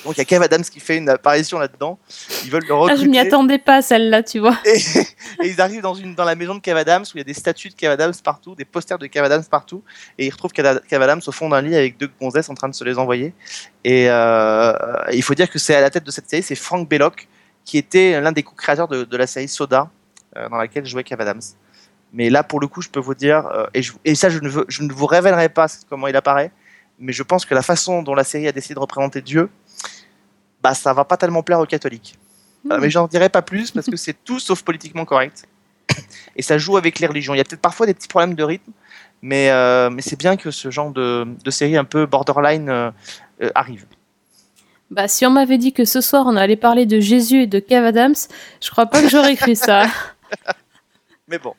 [0.06, 1.97] Donc, il y a Kev Adams qui fait une apparition là-dedans.
[2.45, 3.04] Ils veulent le Ah, recruter.
[3.04, 4.58] je m'y attendais pas celle-là, tu vois.
[4.66, 4.78] Et,
[5.43, 7.24] et ils arrivent dans, une, dans la maison de Kev Adams où il y a
[7.26, 9.84] des statues de Kev Adams partout, des posters de Kev Adams partout.
[10.18, 12.70] Et ils retrouvent Kev Kev Adams au fond d'un lit avec deux gonzesses en train
[12.70, 13.34] de se les envoyer.
[13.84, 14.74] Et euh,
[15.14, 17.28] il faut dire que c'est à la tête de cette série, c'est Frank Belloc,
[17.66, 19.89] qui était l'un des co-créateurs de, de la série Soda,
[20.38, 21.41] euh, dans laquelle jouait Kev Adams.
[22.14, 24.39] Mais là, pour le coup, je peux vous dire, euh, et, je- et ça, je
[24.39, 26.52] ne, veux- je ne vous révélerai pas comment il apparaît,
[27.00, 29.50] mais je pense que la façon dont la série a décidé de représenter Dieu,
[30.62, 32.16] bah, ça va pas tellement plaire aux catholiques.
[32.66, 35.45] Voilà, mais j'en dirai pas plus parce que c'est tout sauf politiquement correct.
[36.36, 37.34] Et ça joue avec les religions.
[37.34, 38.72] Il y a peut-être parfois des petits problèmes de rythme,
[39.22, 42.91] mais, euh, mais c'est bien que ce genre de, de série un peu borderline euh,
[43.41, 43.86] euh, arrive.
[44.91, 47.60] Bah, si on m'avait dit que ce soir on allait parler de Jésus et de
[47.60, 48.16] Kev Adams,
[48.62, 49.86] je crois pas que j'aurais cru ça.
[51.28, 51.54] Mais bon,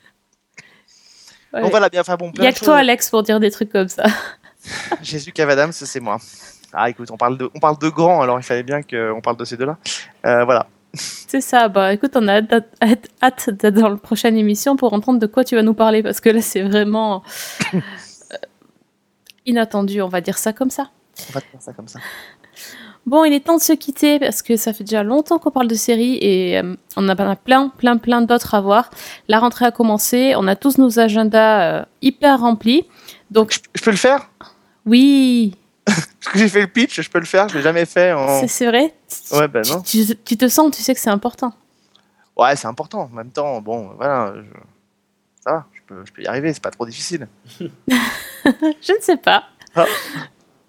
[1.53, 1.61] Ouais.
[1.61, 2.77] donc voilà, bien, enfin bon, Il y a que toi.
[2.77, 4.05] Alex, pour dire des trucs comme ça.
[5.01, 6.17] Jésus Cavadam, c'est moi.
[6.73, 9.37] Ah écoute, on parle de, on parle de grands, alors il fallait bien qu'on parle
[9.37, 9.77] de ces deux-là.
[10.25, 10.67] Euh, voilà.
[10.93, 11.67] C'est ça.
[11.69, 15.19] Bah, écoute, on a hâte d'être- hâte hâte d'être dans la prochaine émission pour entendre
[15.19, 17.23] de quoi tu vas nous parler parce que là, c'est vraiment
[17.73, 17.79] euh,
[19.45, 20.89] inattendu, on va dire ça comme ça.
[21.29, 21.99] On va faire ça comme ça.
[23.05, 25.67] Bon, il est temps de se quitter parce que ça fait déjà longtemps qu'on parle
[25.67, 28.91] de séries et euh, on a plein, plein, plein d'autres à voir.
[29.27, 32.85] La rentrée a commencé, on a tous nos agendas euh, hyper remplis.
[33.31, 34.29] Donc, Je, je peux le faire?
[34.85, 35.55] Oui,
[35.85, 38.47] Parce que j'ai fait le pitch, je peux le faire, je l'ai jamais fait en...
[38.47, 38.93] c'est- vrai.
[39.31, 39.81] Ouais, ben non.
[39.81, 41.53] Tu, tu- tu te sens, tu sais que c'est important.
[42.37, 43.01] Ouais, c'est important.
[43.11, 44.59] En même temps, bon, voilà, je-
[45.43, 47.27] ça va, je peux, je peux y arriver, c'est pas trop difficile.
[47.59, 49.43] Je ne sais pas.
[49.75, 49.85] Ah.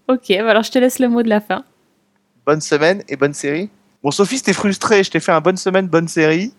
[0.09, 1.65] Ok, bah alors je te laisse le mot de la fin.
[2.45, 3.71] bonne semaine et bonne série.
[4.03, 6.53] Bon, Sophie, t'es frustrée, je t'ai fait un bonne semaine, bonne série,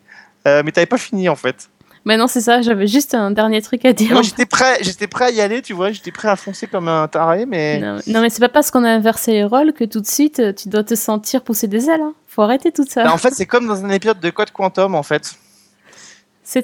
[0.47, 1.69] euh, mais t'avais pas fini en fait.
[2.05, 4.11] Mais non, c'est ça, j'avais juste un dernier truc à dire.
[4.13, 6.87] moi, j'étais prêt, j'étais prêt à y aller, tu vois, j'étais prêt à foncer comme
[6.89, 9.85] un taré, mais Non, non, mais c'est pas parce qu'on a inversé les rôles que
[9.85, 12.01] tout de suite euh, tu dois te sentir pousser des ailes.
[12.01, 12.13] hein.
[12.27, 13.03] Faut arrêter tout ça.
[13.05, 15.35] Bah, en fait, c'est comme dans un épisode de Code Quantum en fait.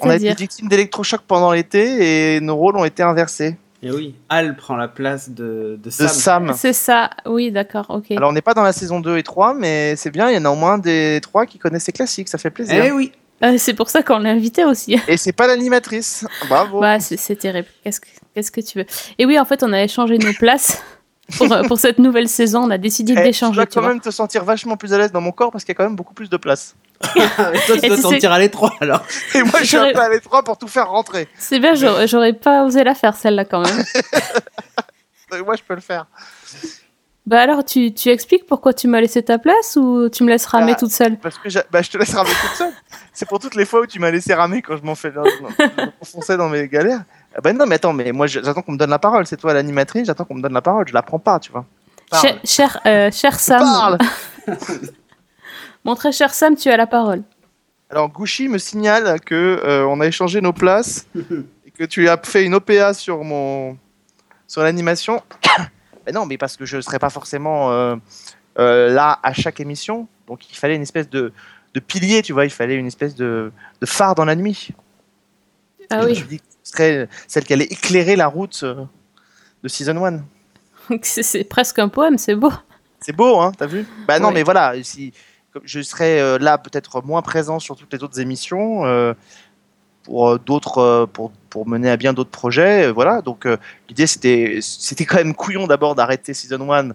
[0.02, 3.56] On a été victime d'électrochoc pendant l'été et nos rôles ont été inversés.
[3.82, 6.08] Et oui, Al prend la place de, de De Sam.
[6.08, 6.52] Sam.
[6.54, 8.10] C'est ça, oui, d'accord, ok.
[8.10, 10.38] Alors, on n'est pas dans la saison 2 et 3, mais c'est bien, il y
[10.38, 12.84] en a au moins des 3 qui connaissent ces classiques, ça fait plaisir.
[12.84, 13.10] Eh oui,
[13.42, 14.98] Euh, c'est pour ça qu'on l'a invité aussi.
[15.08, 16.26] Et c'est pas l'animatrice.
[16.48, 16.80] Bravo.
[16.80, 17.68] Bah, c'est terrible.
[17.82, 18.86] Qu'est-ce que, qu'est-ce que tu veux?
[19.18, 20.82] Et oui, en fait, on a échangé nos places
[21.38, 22.64] pour, euh, pour cette nouvelle saison.
[22.64, 23.54] On a décidé Eh, tu d'échanger.
[23.56, 23.90] dois tu quand vois.
[23.90, 25.84] même te sentir vachement plus à l'aise dans mon corps parce qu'il y a quand
[25.84, 26.74] même beaucoup plus de place.
[27.00, 27.22] toi
[27.66, 29.02] tu Et dois sais- tirer à l'étroit alors.
[29.34, 31.26] Et moi, je suis un J'aurais- peu à l'étroit pour tout faire rentrer.
[31.38, 33.84] C'est bien, j'aurais, pas osé la faire celle-là quand même.
[35.46, 36.06] Moi, je peux le faire.
[37.30, 40.46] Bah alors, tu, tu expliques pourquoi tu m'as laissé ta place ou tu me laisses
[40.46, 41.16] ramer Bah, toute seule?
[41.16, 42.72] Parce que bah, je te laisse ramer toute seule.
[43.12, 45.12] C'est pour toutes les fois où tu m'as laissé ramer quand je m'en fais,
[46.00, 47.04] m'enfonçais dans mes galères.
[47.32, 49.28] Ah bah non, mais attends, mais moi j'attends qu'on me donne la parole.
[49.28, 50.88] C'est toi l'animatrice, j'attends qu'on me donne la parole.
[50.88, 51.64] Je la prends pas, tu vois.
[52.20, 53.98] Cher, cher, euh, cher Sam, Parle.
[55.84, 57.22] mon très cher Sam, tu as la parole.
[57.90, 61.06] Alors Gouchi me signale que euh, on a échangé nos places
[61.64, 63.78] et que tu as fait une OPA sur mon
[64.48, 65.22] sur l'animation.
[66.10, 67.94] Mais non, mais parce que je ne serais pas forcément euh,
[68.58, 70.08] euh, là à chaque émission.
[70.26, 71.32] Donc il fallait une espèce de,
[71.72, 72.44] de pilier, tu vois.
[72.44, 74.70] Il fallait une espèce de, de phare dans la nuit.
[75.88, 78.84] Ah Je me oui, dit que ce serait celle qui allait éclairer la route euh,
[79.62, 80.20] de Season 1.
[81.02, 82.52] c'est, presque un poème, c'est beau.
[83.00, 83.86] C'est beau, hein, t'as vu?
[84.08, 85.12] Bah non, mais voilà, si
[85.62, 89.14] je serais là peut-être moins présent sur toutes les autres émissions euh,
[90.02, 93.20] pour d'autres pour, pour mener à bien d'autres projets, euh, voilà.
[93.20, 93.56] Donc euh,
[93.88, 96.90] l'idée c'était c'était quand même couillon d'abord d'arrêter Season 1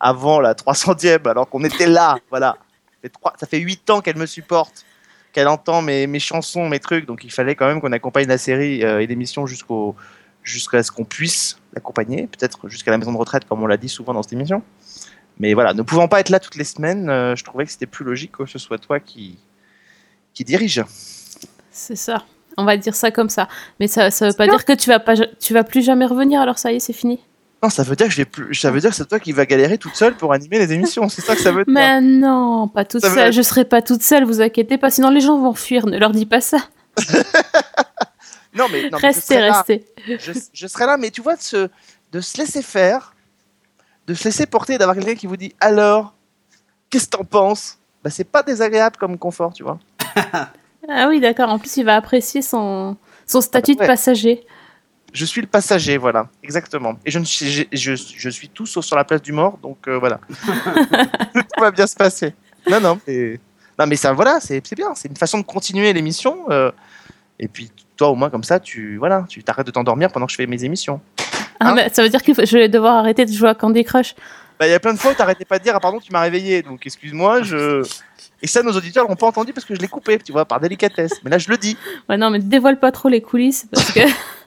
[0.00, 2.56] avant la 300e alors qu'on était là, voilà.
[2.58, 4.84] Ça fait, trois- ça fait 8 ans qu'elle me supporte,
[5.32, 8.36] qu'elle entend mes, mes chansons, mes trucs, donc il fallait quand même qu'on accompagne la
[8.36, 9.94] série euh, et l'émission jusqu'au
[10.42, 13.88] jusqu'à ce qu'on puisse l'accompagner, peut-être jusqu'à la maison de retraite comme on l'a dit
[13.88, 14.62] souvent dans cette émission.
[15.38, 17.06] Mais voilà, ne pouvant pas être là toutes les semaines,
[17.36, 19.38] je trouvais que c'était plus logique que ce soit toi qui,
[20.34, 20.82] qui dirige.
[21.70, 22.24] C'est ça.
[22.56, 23.48] On va dire ça comme ça.
[23.78, 26.40] Mais ça, ça veut pas dire que tu vas pas, tu vas plus jamais revenir.
[26.40, 27.20] Alors ça y est, c'est fini.
[27.62, 28.54] Non, ça veut dire que plus.
[28.54, 31.08] Ça veut dire que c'est toi qui vas galérer toute seule pour animer les émissions.
[31.10, 31.72] C'est ça que ça veut dire.
[31.74, 33.32] Mais non, pas toute Ça veut- seule.
[33.32, 34.24] Je serai pas toute seule.
[34.24, 34.90] Vous inquiétez pas.
[34.90, 35.86] Sinon les gens vont fuir.
[35.86, 36.58] Ne leur dis pas ça.
[38.52, 39.84] Non, mais, non, mais je restez, restez.
[40.08, 41.68] je, je serai là, mais tu vois, de se,
[42.10, 43.14] de se laisser faire,
[44.08, 46.14] de se laisser porter, d'avoir quelqu'un qui vous dit alors,
[46.90, 47.78] qu'est-ce que t'en penses?
[48.02, 49.78] Bah, C'est pas désagréable comme confort, tu vois.
[50.90, 51.48] Ah oui, d'accord.
[51.50, 53.76] En plus, il va apprécier son, son statut ouais.
[53.76, 54.44] de passager.
[55.12, 56.94] Je suis le passager, voilà, exactement.
[57.04, 59.58] Et je, ne suis, je, je, je suis tout sauf sur la place du mort,
[59.60, 60.20] donc euh, voilà.
[60.30, 62.34] tout va bien se passer.
[62.70, 63.40] Non, non, mais,
[63.78, 64.94] non, mais ça, voilà, c'est c'est bien.
[64.94, 66.44] C'est une façon de continuer l'émission.
[66.50, 66.70] euh,
[67.40, 70.32] et puis, toi, au moins, comme ça, tu voilà, tu t'arrêtes de t'endormir pendant que
[70.32, 71.00] je fais mes émissions.
[71.58, 73.84] Ah, Hein mais ça veut dire que je vais devoir arrêter de jouer à Candy
[73.84, 74.14] Crush.
[74.60, 76.12] Bah, il y a plein de fois où t'arrêtais pas de dire, ah pardon, tu
[76.12, 77.82] m'as réveillé, donc excuse-moi, je.
[78.42, 80.60] Et ça, nos auditeurs l'ont pas entendu parce que je l'ai coupé, tu vois, par
[80.60, 81.12] délicatesse.
[81.24, 81.78] Mais là, je le dis.
[82.10, 84.00] Ouais, non, mais dévoile pas trop les coulisses parce que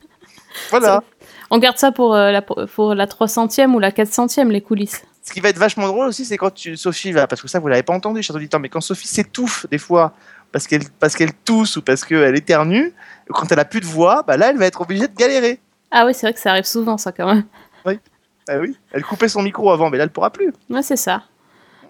[0.70, 1.02] Voilà.
[1.50, 5.02] on garde ça pour, euh, la, pour la 300e ou la 400e, les coulisses.
[5.24, 6.78] Ce qui va être vachement drôle aussi, c'est quand tu...
[6.78, 9.66] Sophie va, parce que ça, vous l'avez pas entendu, chers auditeurs, mais quand Sophie s'étouffe
[9.72, 10.14] des fois
[10.52, 12.94] parce qu'elle parce qu'elle tousse ou parce qu'elle éternue,
[13.30, 15.60] quand elle a plus de voix, bah là, elle va être obligée de galérer.
[15.90, 17.46] Ah oui, c'est vrai que ça arrive souvent, ça, quand même.
[18.48, 18.76] Ah oui.
[18.92, 20.52] Elle coupait son micro avant, mais là, elle pourra plus.
[20.70, 21.24] Ouais, c'est ça.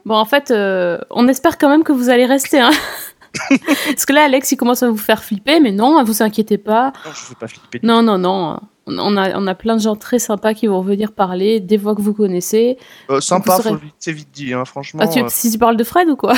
[0.05, 2.59] Bon, en fait, euh, on espère quand même que vous allez rester.
[2.59, 2.71] Hein.
[3.87, 6.93] Parce que là, Alex, il commence à vous faire flipper, mais non, vous inquiétez pas.
[7.05, 7.79] Non, je veux pas flipper.
[7.83, 8.59] Non, non, non.
[8.85, 11.95] On a, on a plein de gens très sympas qui vont venir parler, des voix
[11.95, 12.77] que vous connaissez.
[13.09, 14.99] Euh, sympa, serez- c'est vite dit, hein, franchement.
[15.03, 16.33] Ah, tu- euh, si tu parles de Fred ou quoi?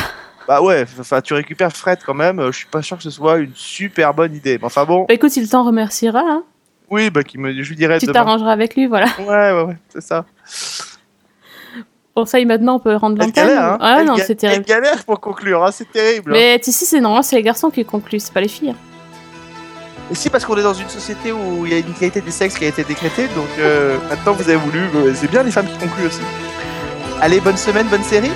[0.48, 2.40] Bah ouais, enfin, tu récupères Fred quand même.
[2.52, 4.60] Je suis pas sûr que ce soit une super bonne idée.
[4.60, 6.22] Mais enfin bon, Bah écoute, il t'en remerciera.
[6.24, 6.44] Hein.
[6.90, 9.08] Oui, bah qui me, je lui dirai Tu t'arrangeras avec lui, voilà.
[9.20, 10.26] Ouais, ouais, ouais, c'est ça.
[12.16, 13.58] Bon, ça, y est, maintenant, on peut rendre l'antenne.
[13.58, 13.78] hein.
[13.82, 14.64] Ah Elle non, c'est terrible.
[14.68, 16.32] Elle galère pour conclure, hein, c'est terrible.
[16.32, 16.34] hein.
[16.38, 18.70] Mais ici, c'est normalement, c'est les garçons qui concluent, c'est pas les filles.
[18.70, 18.76] hein.
[20.12, 22.32] Et si, parce qu'on est dans une société où il y a une égalité des
[22.32, 24.80] sexes qui a été décrétée, donc euh, maintenant vous avez voulu.
[24.96, 26.22] euh, c'est bien les femmes qui concluent aussi.
[27.22, 28.30] Allez, bonne semaine, bonne série.